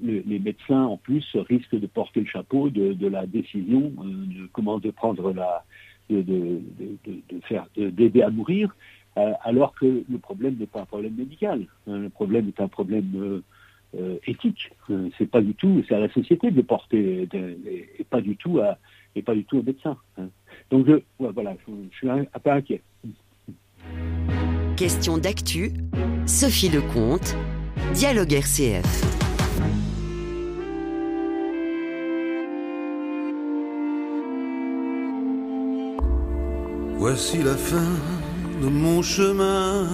[0.02, 4.92] les, médecins en plus risquent de porter le chapeau de, la décision de comment de
[4.92, 5.64] prendre la,
[6.10, 8.76] d'aider à mourir.
[9.18, 11.66] Euh, alors que le problème n'est pas un problème médical.
[11.88, 11.98] Hein.
[11.98, 13.44] le problème est un problème euh,
[13.98, 14.72] euh, éthique.
[15.18, 18.60] c'est pas du tout, c'est à la société de le porter, et, pas du tout
[18.60, 18.78] à,
[19.16, 19.98] et pas du tout aux médecins.
[20.18, 20.30] Hein.
[20.70, 22.82] Donc je, voilà, je, suis un, peu inquiet.
[24.76, 25.72] Question d'actu,
[26.28, 27.36] Sophie Lecomte,
[27.96, 29.18] Dialogue RCF.
[37.00, 38.17] Voici la fin
[38.62, 39.88] de mon chemin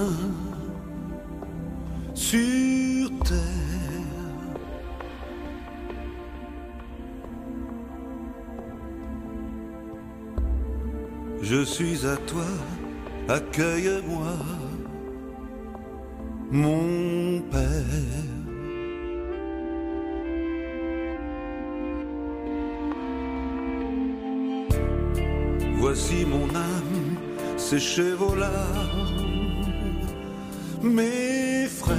[2.14, 3.40] sur terre.
[11.42, 12.46] Je suis à toi,
[13.28, 14.34] accueille-moi,
[16.52, 18.24] mon Père.
[25.78, 26.83] Voici mon âme
[28.18, 29.60] vos larmes,
[30.84, 31.98] mes frères.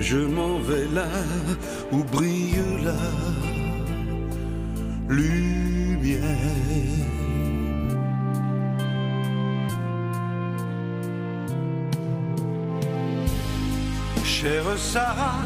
[0.00, 1.08] Je m'en vais là
[1.92, 2.92] où brille la
[5.08, 6.20] lumière.
[14.24, 15.40] Chère Sarah,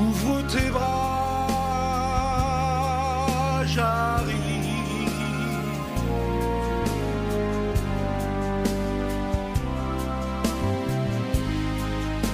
[0.00, 1.07] ouvre tes bras,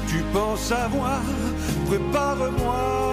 [0.09, 1.19] Tu penses à moi,
[1.87, 3.05] prépare-moi.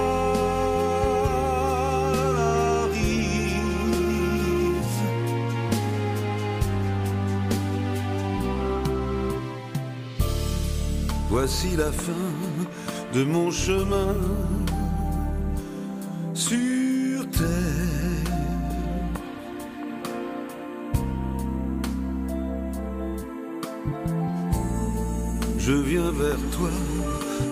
[11.30, 12.12] Voici la fin
[13.14, 14.16] de mon chemin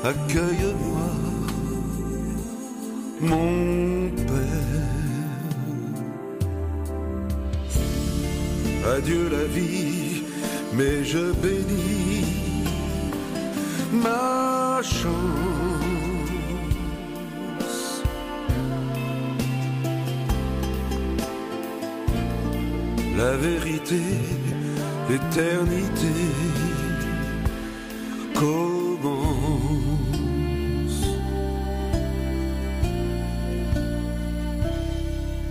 [0.03, 1.09] accueille-moi,
[3.21, 4.79] mon Père.
[8.95, 10.23] Adieu la vie,
[10.73, 12.25] mais je bénis
[13.91, 15.09] ma chance.
[23.17, 24.01] La vérité,
[25.09, 26.07] l'éternité.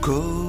[0.08, 0.47] Commence.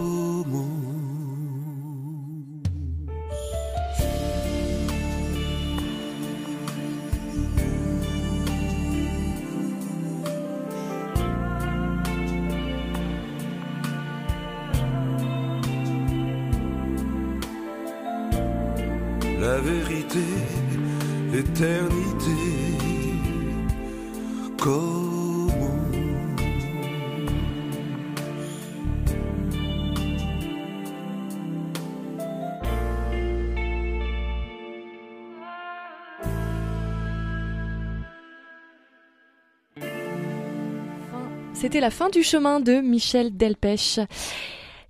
[41.69, 43.99] C'était la fin du chemin de Michel Delpech.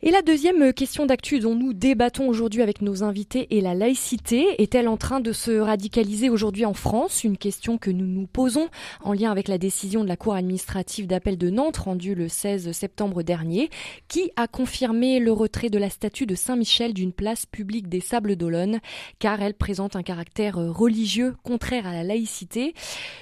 [0.02, 4.46] Et la deuxième question d'actu dont nous débattons aujourd'hui avec nos invités est la laïcité.
[4.62, 7.26] Est-elle en train de se radicaliser aujourd'hui en France?
[7.26, 8.70] Une question que nous nous posons
[9.04, 12.72] en lien avec la décision de la Cour administrative d'appel de Nantes rendue le 16
[12.72, 13.70] septembre dernier,
[14.08, 18.38] qui a confirmé le retrait de la statue de Saint-Michel d'une place publique des Sables
[18.38, 18.80] d'Olonne,
[19.20, 22.74] car elle présente un caractère religieux contraire à la laïcité.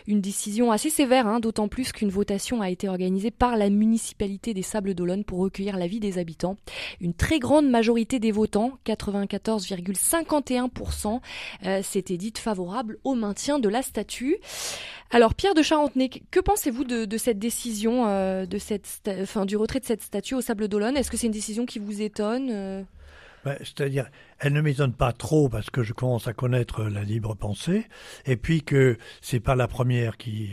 [0.06, 4.54] Une décision assez sévère, hein, d'autant plus qu'une votation a été organisée par la municipalité
[4.54, 6.56] des Sables d'Olonne pour recueillir l'avis des habitants.
[7.02, 11.22] Une très grande majorité des votants, 94,51%,
[11.66, 14.38] euh, s'était dite favorable au maintien de la statue.
[15.12, 19.80] Alors Pierre de Charentenay, que pensez-vous de, cette décision euh, de cette enfin, du retrait
[19.80, 20.98] de cette statue au Sable d'Olonne?
[20.98, 22.84] Est-ce que c'est une décision qui vous étonne euh?
[23.46, 27.36] Ben, C'est-à-dire, elle ne m'étonne pas trop parce que je commence à connaître la libre
[27.36, 27.86] pensée,
[28.26, 30.50] et puis que c'est pas la première qui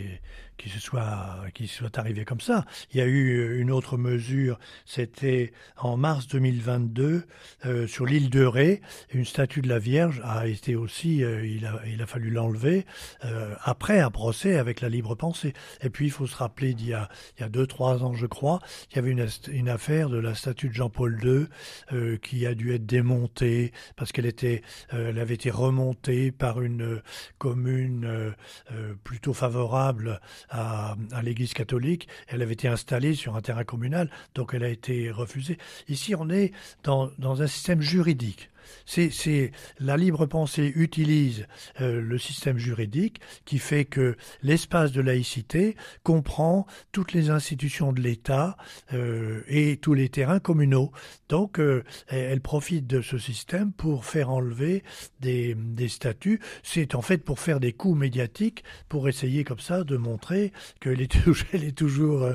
[0.57, 2.65] qui se soit qui soit arrivée comme ça.
[2.93, 7.25] Il y a eu une autre mesure, c'était en mars 2022
[7.67, 8.81] euh, sur l'île de Ré,
[9.13, 12.87] une statue de la Vierge a été aussi, euh, il a il a fallu l'enlever
[13.25, 15.53] euh, après un procès avec la libre pensée.
[15.83, 18.15] Et puis il faut se rappeler d'il y a il y a deux trois ans
[18.15, 21.47] je crois, il y avait une, une affaire de la statue de Jean-Paul II
[21.93, 24.63] euh, qui a dû être démontée parce qu'elle était,
[24.93, 27.03] euh, elle avait été remontée par une euh,
[27.39, 28.31] commune euh,
[28.73, 32.09] euh, plutôt favorable à, l'Église catholique.
[32.29, 35.59] Elle avait été installée sur un terrain communal, donc elle a été refusée.
[35.89, 36.53] Ici, on est
[36.83, 38.51] dans, dans un système juridique.
[38.87, 41.47] C'est, la libre pensée utilise
[41.81, 48.01] euh, le système juridique qui fait que l'espace de laïcité comprend toutes les institutions de
[48.01, 48.57] l'État
[48.93, 50.93] euh, et tous les terrains communaux.
[51.29, 54.83] Donc, euh, elle, profite de ce système pour faire enlever
[55.21, 56.41] des, des statuts.
[56.63, 61.01] C'est en fait pour faire des coups médiatiques, pour essayer comme ça de montrer qu'elle
[61.01, 61.17] est,
[61.53, 62.29] elle est toujours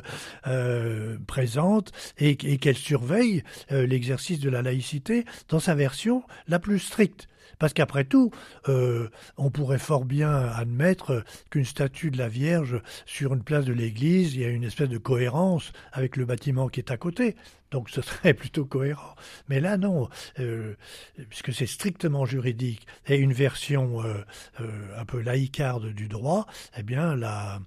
[0.47, 6.79] euh, présente et, et qu'elle surveille l'exercice de la laïcité dans sa version la plus
[6.79, 7.27] stricte.
[7.59, 8.31] Parce qu'après tout,
[8.69, 13.73] euh, on pourrait fort bien admettre qu'une statue de la Vierge sur une place de
[13.73, 17.35] l'église, il y a une espèce de cohérence avec le bâtiment qui est à côté.
[17.71, 19.13] Donc ce serait plutôt cohérent.
[19.49, 20.75] Mais là, non, euh,
[21.29, 24.23] puisque c'est strictement juridique et une version euh,
[24.97, 27.59] un peu laïcarde du droit, eh bien la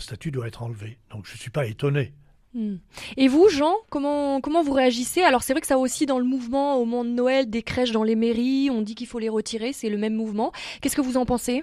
[0.00, 0.98] statue doit être enlevée.
[1.10, 2.12] Donc je ne suis pas étonné.
[2.52, 2.76] Hmm.
[3.16, 5.22] Et vous, Jean, comment, comment vous réagissez?
[5.22, 7.92] Alors c'est vrai que ça aussi dans le mouvement au moment de Noël, des crèches
[7.92, 10.50] dans les mairies, on dit qu'il faut les retirer, c'est le même mouvement.
[10.80, 11.62] Qu'est-ce que vous en pensez?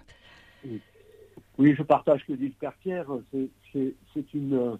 [1.57, 3.07] Oui, je partage ce que dit le Père Pierre.
[3.73, 4.77] C'est une,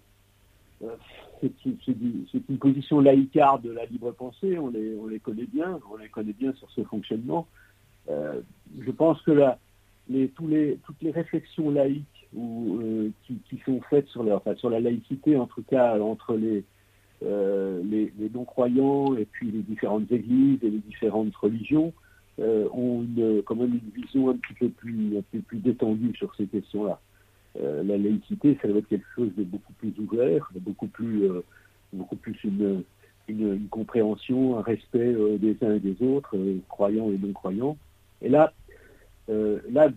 [0.82, 0.96] euh,
[1.42, 5.96] c'est une position laïcarde de la libre pensée, on les, on les connaît bien, on
[5.96, 7.46] les connaît bien sur ce fonctionnement.
[8.08, 8.40] Euh,
[8.80, 9.58] je pense que la,
[10.08, 15.36] les, tous les, toutes les réflexions laïques ou, euh, qui, sont faites sur la, laïcité,
[15.36, 16.64] en tout cas entre les,
[17.24, 21.92] euh, les, non-croyants et puis les différentes églises et les différentes religions,
[22.40, 23.04] euh, ont
[23.46, 27.00] quand même une vision un petit peu plus, détendue sur ces questions-là.
[27.60, 31.24] La laïcité, ça doit être quelque chose de beaucoup plus ouvert, beaucoup plus,
[32.44, 32.84] une,
[33.26, 36.36] une, compréhension, un respect des uns et des autres,
[36.68, 37.76] croyants et non-croyants.
[38.22, 38.52] Et là,
[39.30, 39.88] euh, là,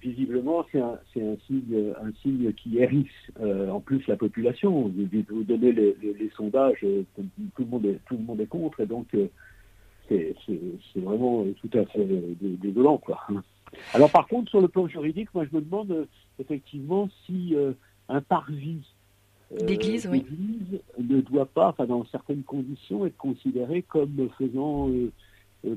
[0.00, 3.06] visiblement, c'est un, un, signe, un signe qui hérisse
[3.40, 4.82] euh, en plus la population.
[4.82, 7.24] Vous, vous donnez les, les, les sondages, euh, tout,
[7.58, 9.26] le monde est, tout le monde est contre, et donc euh,
[10.08, 10.34] c'est
[10.96, 12.06] vraiment tout à fait
[12.40, 12.98] désolant.
[12.98, 13.18] Quoi.
[13.94, 16.08] Alors par contre, sur le plan juridique, moi je me demande
[16.40, 17.54] effectivement si
[18.08, 18.82] un parvis
[19.52, 20.24] d'église oui.
[20.98, 24.88] ne doit pas, enfin dans certaines conditions, être considéré comme faisant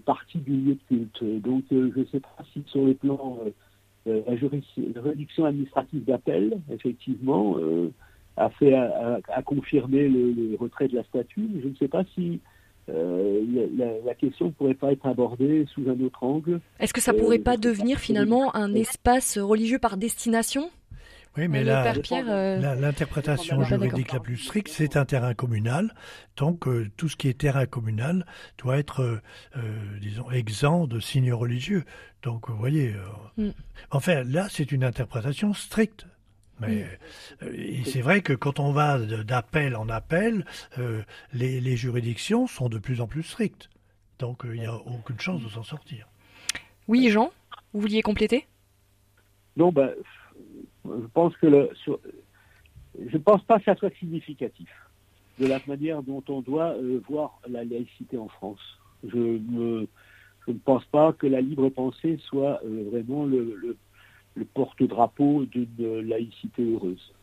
[0.06, 1.42] partie du lieu de culte.
[1.42, 3.40] Donc euh, je ne sais pas si sur le plan
[4.08, 7.58] euh, la juridiction administrative d'appel, effectivement,
[8.36, 11.48] a fait a, a confirmé le, le, retrait de la statue.
[11.62, 12.42] Je ne sais pas si
[12.90, 13.42] euh,
[13.78, 16.60] la, la, question ne pourrait pas être abordée sous un autre angle.
[16.80, 20.70] Est-ce que ça pourrait euh, pas devenir finalement un espace religieux par destination?
[21.36, 23.64] Oui, mais euh, l'interprétation euh...
[23.64, 25.96] juridique la plus stricte, c'est un terrain communal.
[26.38, 28.26] Donc, euh, tout ce qui est terrain communal
[28.60, 29.22] doit être, euh,
[29.58, 31.86] euh disons, exempt de signes religieux.
[32.22, 32.96] Donc, vous voyez.
[33.38, 33.50] Mm.
[33.90, 36.06] Enfin, là, c'est une interprétation stricte.
[36.60, 36.86] Mais
[37.42, 37.86] mm.
[37.86, 40.46] c'est vrai que quand on va d'appel en appel,
[41.34, 43.70] les, les, juridictions sont de plus en plus strictes.
[44.20, 46.08] Donc, il n'y a aucune chance de s'en sortir.
[46.88, 47.32] Oui, Jean,
[47.74, 48.46] vous vouliez compléter?
[49.58, 49.88] Non, ben.
[49.88, 50.04] Bah
[50.86, 52.00] je pense que le, sur,
[53.24, 54.70] pense pas que ça soit significatif
[55.40, 58.60] de la manière dont on doit euh, voir la laïcité en France.
[59.04, 63.78] Je, ne pense pas que la libre pensée soit euh, vraiment le
[64.54, 67.14] porte-drapeau d'une laïcité heureuse.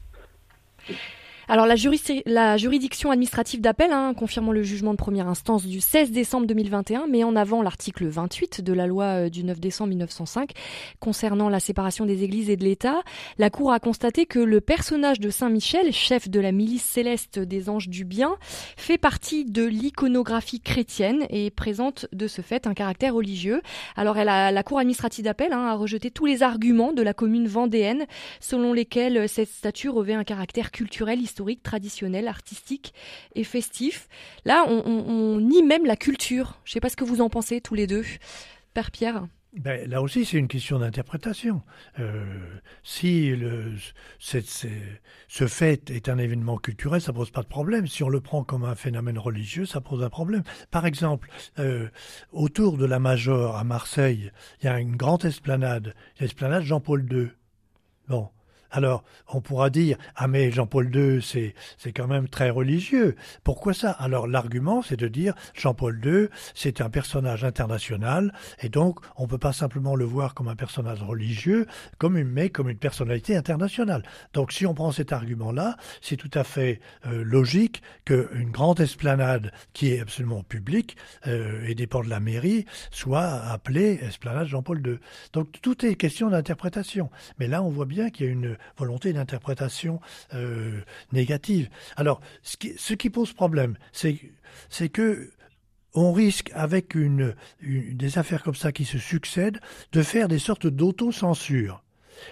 [1.52, 6.46] Alors la, juridiction administrative d'appel, hein, confirmant le jugement de première instance du 16 décembre
[6.46, 10.52] 2021, met en avant l'article 28 de la loi euh, du 9 décembre 1905
[11.00, 13.02] concernant la séparation des églises et de l'État.
[13.36, 17.40] La Cour a constaté que le personnage de Saint Michel, chef de la milice céleste
[17.40, 18.36] des anges du bien,
[18.76, 23.60] fait partie de l'iconographie chrétienne et présente de ce fait un caractère religieux.
[23.96, 28.06] Alors la Cour administrative d'appel hein, a rejeté tous les arguments de la commune vendéenne
[28.38, 32.92] selon lesquels cette statue revêt un caractère culturel, historique historique, traditionnel, artistique
[33.34, 34.08] et festif.
[34.44, 36.60] Là, on, nie même la culture.
[36.64, 38.04] Je ne sais pas ce que vous en pensez tous les deux.
[38.74, 41.62] Père Pierre ben, là aussi, c'est une question d'interprétation.
[41.98, 42.22] Euh,
[42.84, 43.34] si
[44.20, 47.88] ce fait est un événement culturel, ça pose pas de problème.
[47.88, 50.44] Si on le prend comme un phénomène religieux, ça pose un problème.
[50.70, 51.88] Par exemple, euh,
[52.30, 54.30] autour de la Major à Marseille,
[54.62, 57.30] il y a une grande esplanade, l'esplanade Jean-Paul II.
[58.06, 58.28] Bon,
[58.70, 63.16] alors, on pourra dire ah mais Jean-Paul II c'est quand même très religieux.
[63.42, 63.90] Pourquoi ça?
[63.90, 69.38] Alors l'argument c'est de dire Jean-Paul II c'est un personnage international et donc on peut
[69.38, 71.66] pas simplement le voir comme un personnage religieux,
[71.98, 74.04] comme une mais comme une personnalité internationale.
[74.32, 79.52] Donc si on prend cet argument-là, c'est tout à fait euh, logique qu'une grande esplanade
[79.72, 84.98] qui est absolument publique euh, et dépend de la mairie soit appelée esplanade Jean-Paul II.
[85.32, 87.10] Donc tout est question d'interprétation.
[87.38, 90.00] Mais là on voit bien qu'il y a une volonté d'interprétation
[90.34, 90.80] euh,
[91.12, 91.68] négative.
[91.96, 95.30] Alors, ce qui, pose problème, c'est que
[95.94, 99.60] on risque, avec des affaires comme ça qui se succèdent,
[99.92, 101.82] de faire des sortes d'autocensure.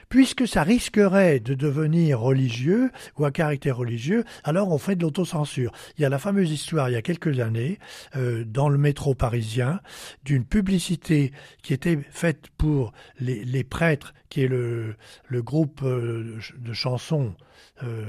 [0.08, 5.72] Puisque ça risquerait de devenir religieux ou à caractère religieux, alors on fait de l'autocensure.
[5.96, 7.78] Il y a la fameuse histoire il y a quelques années
[8.16, 9.80] euh, dans le métro parisien
[10.24, 11.32] d'une publicité
[11.62, 17.34] qui était faite pour les, prêtres, qui est le, le groupe euh, de chansons
[17.82, 18.04] euh,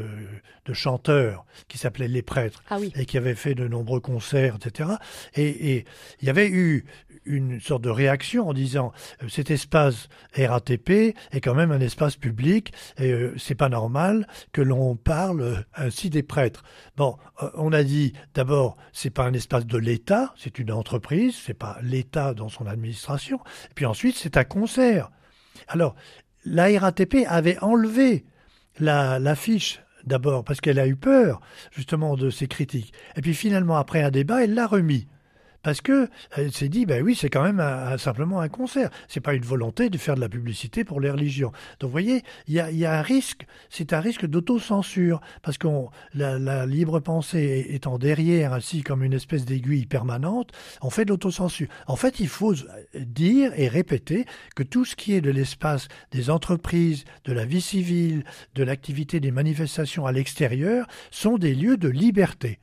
[0.65, 2.91] de chanteurs qui s'appelaient Les Prêtres ah oui.
[2.95, 4.89] et qui avaient fait de nombreux concerts, etc.
[5.35, 5.85] Et, et
[6.21, 6.85] il y avait eu
[7.25, 8.91] une sorte de réaction en disant
[9.21, 10.89] euh, cet espace RATP
[11.31, 16.09] est quand même un espace public et euh, c'est pas normal que l'on parle ainsi
[16.09, 16.63] des prêtres.
[16.97, 17.17] Bon,
[17.53, 21.77] on a dit d'abord c'est pas un espace de l'État, c'est une entreprise, c'est pas
[21.81, 23.39] l'État dans son administration.
[23.69, 25.11] Et puis ensuite c'est un concert.
[25.67, 25.95] Alors
[26.45, 28.25] la RATP avait enlevé
[28.79, 32.93] la l'affiche d'abord parce qu'elle a eu peur justement de ces critiques.
[33.15, 35.07] Et puis finalement après un débat elle l'a remis
[35.63, 37.61] parce que elle s'est dit, ben oui, c'est quand même
[37.97, 38.89] simplement un concert.
[39.07, 41.51] C'est pas une volonté de faire de la publicité pour les religions.
[41.79, 43.45] Donc, vous voyez, il y a, y a, un risque.
[43.69, 45.67] C'est un risque d'autocensure parce que
[46.13, 50.51] la, la, libre pensée étant derrière, ainsi comme une espèce d'aiguille permanente,
[50.81, 51.67] on fait de l'autocensure.
[51.87, 52.53] En fait, il faut
[52.95, 57.61] dire et répéter que tout ce qui est de l'espace des entreprises, de la vie
[57.61, 58.23] civile,
[58.55, 62.59] de l'activité des manifestations à l'extérieur, sont des lieux de liberté.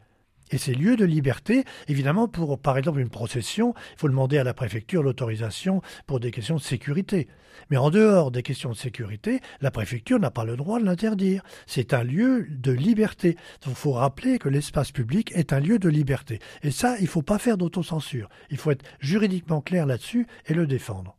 [0.51, 4.45] Et ces lieux de liberté, évidemment, pour par exemple une procession, il faut demander à
[4.45, 7.29] la préfecture l'autorisation pour des questions de sécurité.
[7.71, 11.43] Mais en dehors des questions de sécurité, la préfecture n'a pas le droit de l'interdire.
[11.67, 13.37] C'est un lieu de liberté.
[13.67, 16.39] Il faut rappeler que l'espace public est un lieu de liberté.
[16.63, 18.29] Et ça, il ne faut pas faire d'autocensure.
[18.51, 21.17] Il faut être juridiquement clair là-dessus et le défendre.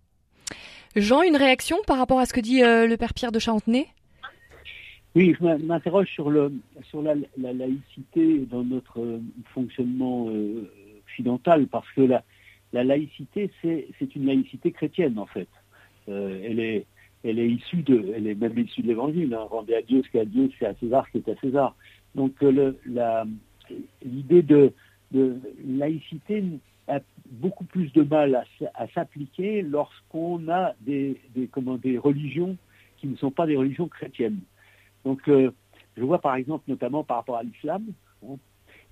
[0.96, 3.88] Jean, une réaction par rapport à ce que dit euh, le père Pierre de Charentenay
[5.16, 6.52] oui, je m'interroge sur, le,
[6.90, 9.20] sur la, la, laïcité dans notre
[9.54, 10.70] fonctionnement euh,
[11.06, 12.24] occidental, parce que la,
[12.74, 15.48] la laïcité, c'est une laïcité chrétienne, en fait.
[16.10, 16.86] Euh, elle, est,
[17.24, 19.34] elle est issue de, elle est même issue de l'Évangile.
[19.34, 21.40] Hein, rendez à Dieu ce qu'est à Dieu, c'est à César ce qui est à
[21.40, 21.76] César.
[22.16, 22.74] Donc euh,
[24.06, 24.72] l'idée de,
[25.12, 26.44] de laïcité
[26.88, 27.00] a
[27.30, 28.44] beaucoup plus de mal à,
[28.76, 32.56] à s'appliquer lorsqu'on a des, des, comment, des religions
[32.98, 34.40] qui ne sont pas des religions chrétiennes.
[35.08, 35.52] Donc, euh,
[35.96, 37.82] je vois par exemple, notamment par rapport à l'islam,
[38.26, 38.36] hein,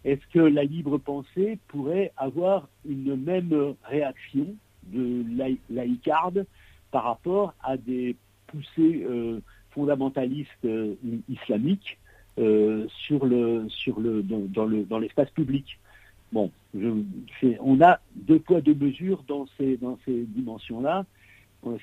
[0.06, 4.48] est-ce que la libre pensée pourrait avoir une même réaction
[4.84, 5.26] de
[5.70, 6.46] laïcarde
[6.92, 8.16] par rapport à des
[8.48, 9.42] poussées euh,
[9.72, 10.96] fondamentalistes euh,
[11.28, 11.98] islamiques
[12.88, 15.78] sur le, sur le, dans, le, dans l'espace public?
[16.32, 21.06] Bon, on a deux poids, deux mesures dans ces, dans ces dimensions-là.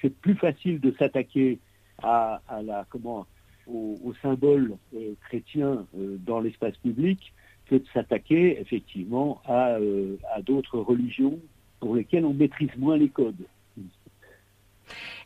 [0.01, 1.59] C'est plus facile de s'attaquer
[2.03, 3.27] à, à la, comment,
[3.67, 7.33] aux, aux symboles euh, chrétiens euh, dans l'espace public
[7.67, 11.39] que de s'attaquer effectivement à, euh, à d'autres religions
[11.81, 13.47] pour lesquelles on maîtrise moins les codes.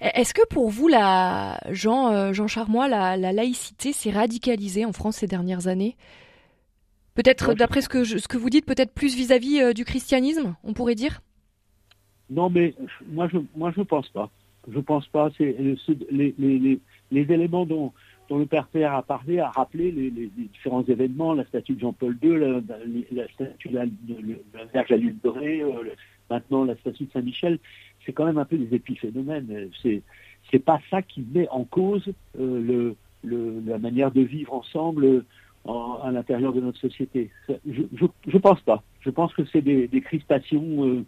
[0.01, 5.17] Est-ce que pour vous, la, Jean, Jean Charmois, la, la laïcité s'est radicalisée en France
[5.17, 5.97] ces dernières années?
[7.15, 10.55] Peut-être, d'après ce que, je, ce que vous dites, peut-être plus vis-à-vis -vis, du christianisme,
[10.63, 11.21] on pourrait dire?
[12.31, 12.75] Non, mais
[13.09, 14.31] moi je moi je pense pas.
[14.69, 15.31] Je pense pas.
[15.39, 16.81] C'est les, les, les,
[17.11, 17.93] les éléments dont
[18.29, 22.17] dont le père Père a parlé, a rappelé les, différents événements, la statue de Jean-Paul
[22.23, 22.61] II, la,
[23.13, 25.71] la, statue de la, de la Lune dorée, euh,
[26.31, 27.59] maintenant la statue de Saint-Michel,
[28.05, 29.71] c'est quand même un peu des épiphénomènes.
[29.83, 30.03] C'est
[30.51, 35.25] c'est pas ça qui met en cause euh, le, le, la manière de vivre ensemble
[35.65, 37.31] en, à l'intérieur de notre société.
[37.49, 38.83] Je, je, je, pense pas.
[39.01, 41.05] Je pense que c'est des, des, crispations euh,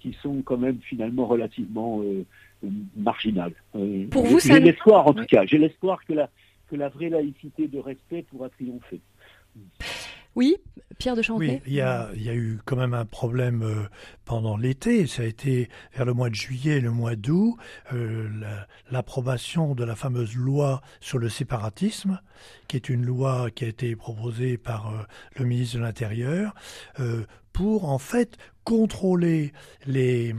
[0.00, 2.24] qui sont quand même finalement relativement euh,
[2.96, 3.52] marginales.
[3.76, 5.44] Euh, Pour vous, j'ai l'espoir en tout cas.
[5.46, 6.28] J'ai l'espoir que la
[6.70, 9.00] que la vraie laïcité de respect pourra triompher.
[10.36, 10.56] Oui,
[10.98, 11.44] Pierre de Chanté.
[11.44, 13.88] Oui, il y a, il y a eu quand même un problème euh,
[14.24, 15.08] pendant l'été.
[15.08, 17.56] Ça a été vers le mois de juillet, le mois d'août,
[17.92, 18.28] euh,
[18.92, 22.20] l'approbation de la fameuse loi sur le séparatisme,
[22.68, 25.02] qui est une loi qui a été proposée par euh,
[25.36, 26.54] le ministre de l'Intérieur
[27.00, 29.52] euh, pour en fait contrôler
[29.86, 30.34] les,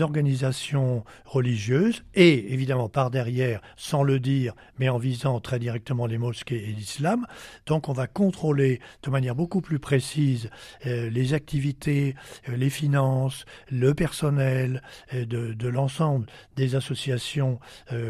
[0.00, 6.18] organisations religieuses et évidemment par derrière, sans le dire, mais en visant très directement les
[6.18, 7.26] mosquées et l'islam.
[7.66, 10.50] Donc on va contrôler de manière beaucoup plus précise
[10.86, 12.14] euh, les activités,
[12.48, 14.82] euh, les finances, le personnel
[15.14, 16.26] euh, de, l'ensemble
[16.56, 17.60] des associations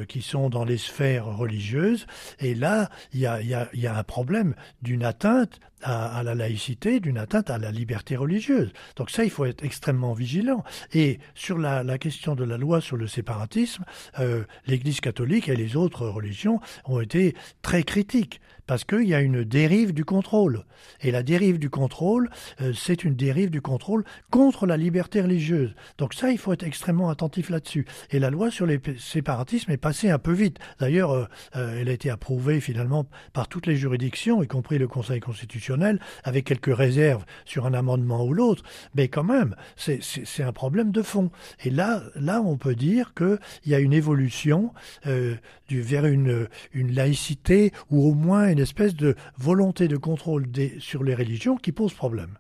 [0.09, 2.07] qui sont dans les sphères religieuses.
[2.39, 7.59] Et là, il y a un problème d'une atteinte à, la laïcité, d'une atteinte à
[7.59, 8.73] la liberté religieuse.
[8.97, 10.65] Donc ça, il faut être extrêmement vigilant.
[10.93, 13.85] Et sur la, la question de la loi sur le séparatisme,
[14.19, 19.21] euh, l'Église catholique et les autres religions ont été très critiques parce qu'il y a
[19.21, 20.65] une dérive du contrôle.
[21.01, 25.75] Et la dérive du contrôle, euh, c'est une dérive du contrôle contre la liberté religieuse.
[25.97, 27.87] Donc ça, il faut être extrêmement attentif là-dessus.
[28.11, 30.59] Et la loi sur les séparatismes est passée un peu vite.
[30.79, 31.25] D'ailleurs, euh,
[31.57, 35.99] euh, elle a été approuvée finalement par toutes les juridictions, y compris le Conseil constitutionnel,
[36.23, 38.63] avec quelques réserves sur un amendement ou l'autre.
[38.95, 41.31] Mais quand même, c'est un problème de fond.
[41.65, 44.75] Et là, là, on peut dire qu'il y a une évolution
[45.07, 50.51] du, vers une, une laïcité ou au moins une une espèce de volonté de contrôle
[50.51, 52.39] des, sur les religions qui pose problème.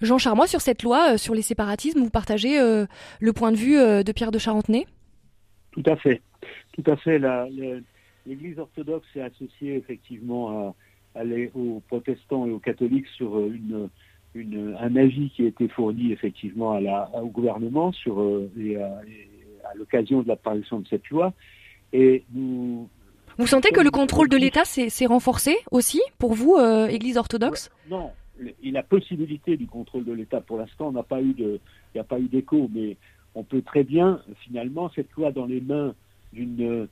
[0.00, 2.86] Jean Charmois, sur cette loi, euh, sur les séparatismes, vous partagez euh,
[3.18, 4.86] le point de vue euh, de Pierre de Charentenay?
[5.72, 6.22] Tout à fait.
[6.74, 7.18] Tout à fait.
[8.24, 10.74] L'Église orthodoxe est associée effectivement
[11.16, 11.24] à,
[11.54, 13.88] aux protestants et aux catholiques sur une,
[14.34, 18.24] une, un avis qui a été fourni effectivement à la, au gouvernement sur,
[18.60, 19.02] et à,
[19.70, 21.32] à l'occasion de l'apparition de cette loi.
[21.92, 22.88] Et nous,
[23.38, 27.70] vous sentez que le contrôle de l'État s'est renforcé aussi pour vous, euh, Église orthodoxe?
[27.90, 28.10] Non,
[28.62, 30.40] il y a possibilité du contrôle de l'État.
[30.40, 31.60] Pour l'instant, n'a pas eu il
[31.94, 32.96] n'y a pas eu d'écho, mais
[33.34, 35.94] on peut très bien, finalement, cette loi dans les mains
[36.32, 36.88] d'une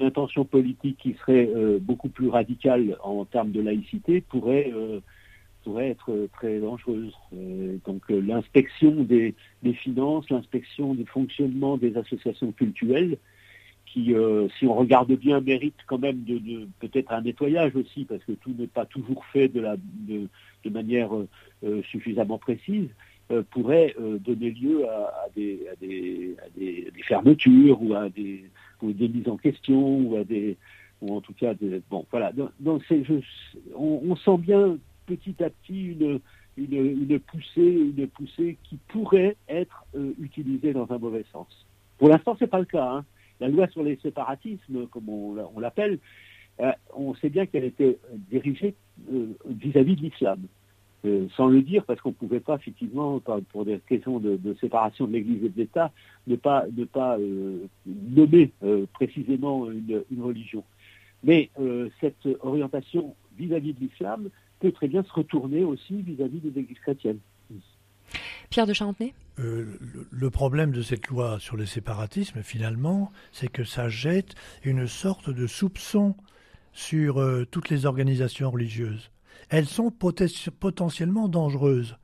[0.00, 5.00] intention politique qui serait euh, beaucoup plus radicale en termes de laïcité pourrait euh,
[5.78, 7.12] être très dangereuse.
[7.86, 13.16] donc l'inspection des, des, finances, l'inspection du fonctionnement des associations culturelles
[13.94, 18.24] qui, euh, si on regarde bien, mérite quand même de, peut-être un nettoyage aussi, parce
[18.24, 19.62] que tout n'est pas toujours fait de,
[20.68, 21.28] manière euh,
[21.62, 22.88] euh, suffisamment précise,
[23.50, 28.44] pourrait donner lieu à, des, des, des, fermetures ou à des,
[28.82, 30.58] ou des mises en question ou à des
[31.00, 31.54] en tout cas
[31.88, 32.32] bon voilà
[33.74, 34.76] on, sent bien
[35.06, 36.20] petit à petit une,
[36.58, 39.86] une, poussée une poussée qui pourrait être
[40.20, 41.66] utilisée dans un mauvais sens.
[41.96, 42.96] Pour l'instant, c'est pas le cas.
[42.96, 43.04] Hein
[43.40, 45.98] la loi sur les séparatismes, comme on, l'appelle,
[46.60, 47.98] euh, on sait bien qu'elle était
[48.30, 48.74] dirigée
[49.12, 50.40] euh, vis-à-vis de l'islam.
[51.04, 53.20] Euh, sans le dire, parce qu'on ne pouvait pas, effectivement,
[53.50, 55.92] pour des questions de, séparation de l'Église et de l'État,
[56.26, 57.18] ne pas, ne pas
[57.86, 58.52] nommer
[58.94, 60.64] précisément une, religion.
[61.22, 61.50] Mais
[62.00, 64.30] cette orientation vis-à-vis de l'islam
[64.60, 67.18] peut très bien se retourner aussi vis-à-vis des Églises chrétiennes.
[68.50, 69.14] Pierre de Charentenay?
[69.40, 69.78] Euh,
[70.10, 75.30] le, problème de cette loi sur le séparatisme, finalement, c'est que ça jette une sorte
[75.30, 76.14] de soupçon
[76.72, 79.10] sur euh, toutes les organisations religieuses.
[79.48, 81.96] Elles sont potentiellement dangereuses.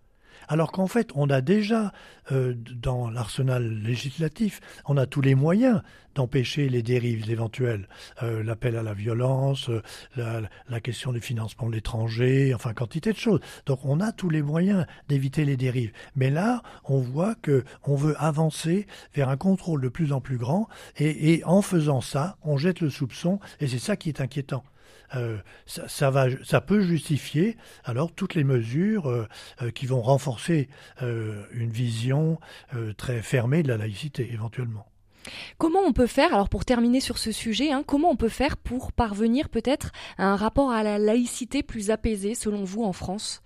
[0.51, 1.93] Alors qu'en fait, on a déjà,
[2.33, 5.81] euh, dans l'arsenal législatif, on a tous les moyens
[6.17, 7.87] d'empêcher les dérives éventuelles.
[8.25, 9.71] Euh, l'appel à la violence,
[10.19, 13.39] euh, la, question du financement de l'étranger, enfin, quantité de choses.
[13.67, 15.93] Donc on a tous les moyens d'éviter les dérives.
[16.17, 20.37] Mais là, on voit que on veut avancer vers un contrôle de plus en plus
[20.37, 20.67] grand,
[20.99, 24.65] et en faisant ça, on jette le soupçon, et c'est ça qui est inquiétant.
[25.17, 29.27] Euh, ça, va, ça peut justifier alors toutes les mesures euh,
[29.63, 30.69] euh, qui vont renforcer
[31.01, 32.39] une vision
[32.97, 34.87] très fermée de la laïcité éventuellement.
[35.59, 38.57] Comment on peut faire, alors pour terminer sur ce sujet, hein, comment on peut faire
[38.57, 43.43] pour parvenir peut-être à un rapport à la laïcité plus apaisé selon vous en France?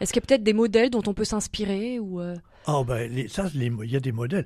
[0.00, 2.20] Est-ce qu'il y a peut-être des modèles dont on peut s'inspirer ou
[2.68, 4.44] Oh ben ça, il y a des modèles.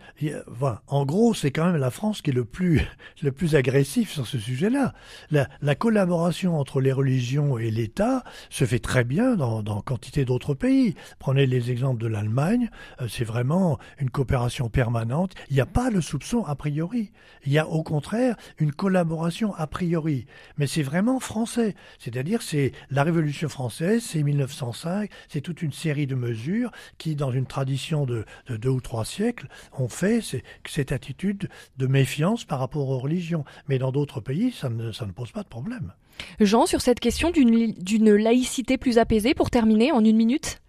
[0.89, 2.83] en gros, c'est quand même la France qui est le plus
[3.23, 4.93] le plus agressif sur ce sujet-là.
[5.31, 10.27] La, la, collaboration entre les religions et l'État se fait très bien dans, dans quantité
[10.27, 10.97] d'autres pays.
[11.19, 12.69] Prenez les exemples de l'Allemagne,
[13.01, 15.33] euh, c'est vraiment une coopération permanente.
[15.49, 17.13] Il n'y a pas le soupçon a priori.
[17.47, 20.27] Il y a au contraire une collaboration a priori.
[20.59, 21.75] Mais c'est vraiment français.
[21.99, 27.33] C'est-à-dire c'est la Révolution française, c'est 1905, c'est toute une série de mesures qui, dans
[27.33, 28.10] une tradition de,
[28.49, 29.49] deux ou trois siècles
[29.79, 30.21] ont fait
[30.67, 31.49] cette attitude
[31.79, 33.45] de méfiance par rapport aux religions.
[33.69, 35.93] Mais dans d'autres pays, ça ne, ça ne pose pas de problème.
[36.41, 40.61] Jean, sur cette question d'une laïcité plus apaisée, pour terminer en une minute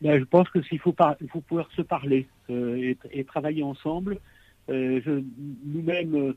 [0.00, 0.94] ben, Je pense qu'il faut,
[1.28, 4.18] faut pouvoir se parler euh, et, travailler ensemble.
[4.68, 5.00] Euh,
[5.64, 6.36] nous-mêmes, euh,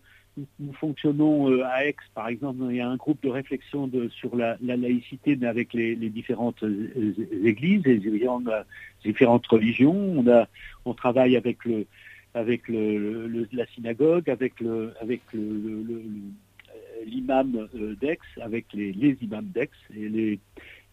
[0.59, 4.57] nous, fonctionnons à Aix, par exemple, il y a un groupe de réflexion sur la,
[4.61, 6.63] laïcité, mais avec les, différentes
[7.43, 8.27] églises, les
[9.03, 9.95] différentes, religions.
[9.95, 10.47] On, a,
[10.85, 11.85] on travaille avec le,
[12.33, 15.21] avec le, la synagogue, avec le, avec
[17.05, 20.39] l'imam euh, d'Aix, avec les, imams d'Aix et les,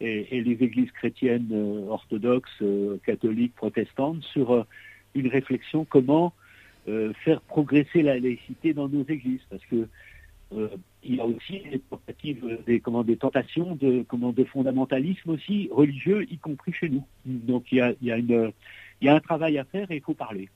[0.00, 1.52] et, les églises chrétiennes
[1.88, 2.62] orthodoxes,
[3.04, 4.66] catholiques, protestantes sur
[5.14, 6.32] une réflexion comment
[6.88, 9.86] euh, faire progresser la laïcité dans nos églises, parce que
[10.52, 16.88] il y a aussi des tentatives, des, tentations de, fondamentalisme aussi religieux, y compris chez
[16.88, 17.04] nous.
[17.24, 20.48] Donc il y a un travail à faire et il faut parler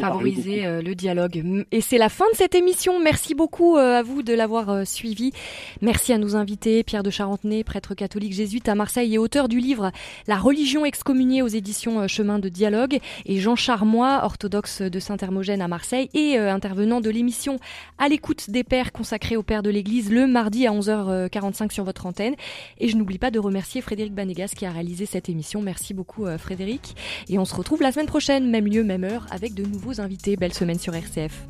[0.00, 1.42] favoriser euh, le dialogue.
[1.72, 3.00] Et c'est la fin de cette émission.
[3.00, 5.32] Merci beaucoup euh, à vous de l'avoir euh, suivi.
[5.80, 9.58] Merci à nos invités, Pierre de Charentenay, prêtre catholique jésuite à Marseille et auteur du
[9.60, 9.90] livre
[10.26, 15.68] La religion excommuniée aux éditions Chemin de dialogue, et Jean Charmois, orthodoxe de Saint-Hermogène à
[15.68, 17.58] Marseille et intervenant de l'émission
[17.98, 22.06] À l'écoute des pères consacrée aux pères de l'Église le mardi à 11h45 sur votre
[22.06, 22.34] antenne.
[22.78, 25.62] Et je n'oublie pas de remercier Frédéric Banégas qui a réalisé cette émission.
[25.62, 26.96] Merci beaucoup Frédéric.
[27.28, 30.36] Et on se retrouve la semaine prochaine, même lieu, même heure, avec de nouveaux invités.
[30.36, 31.46] Belle semaine sur RCF.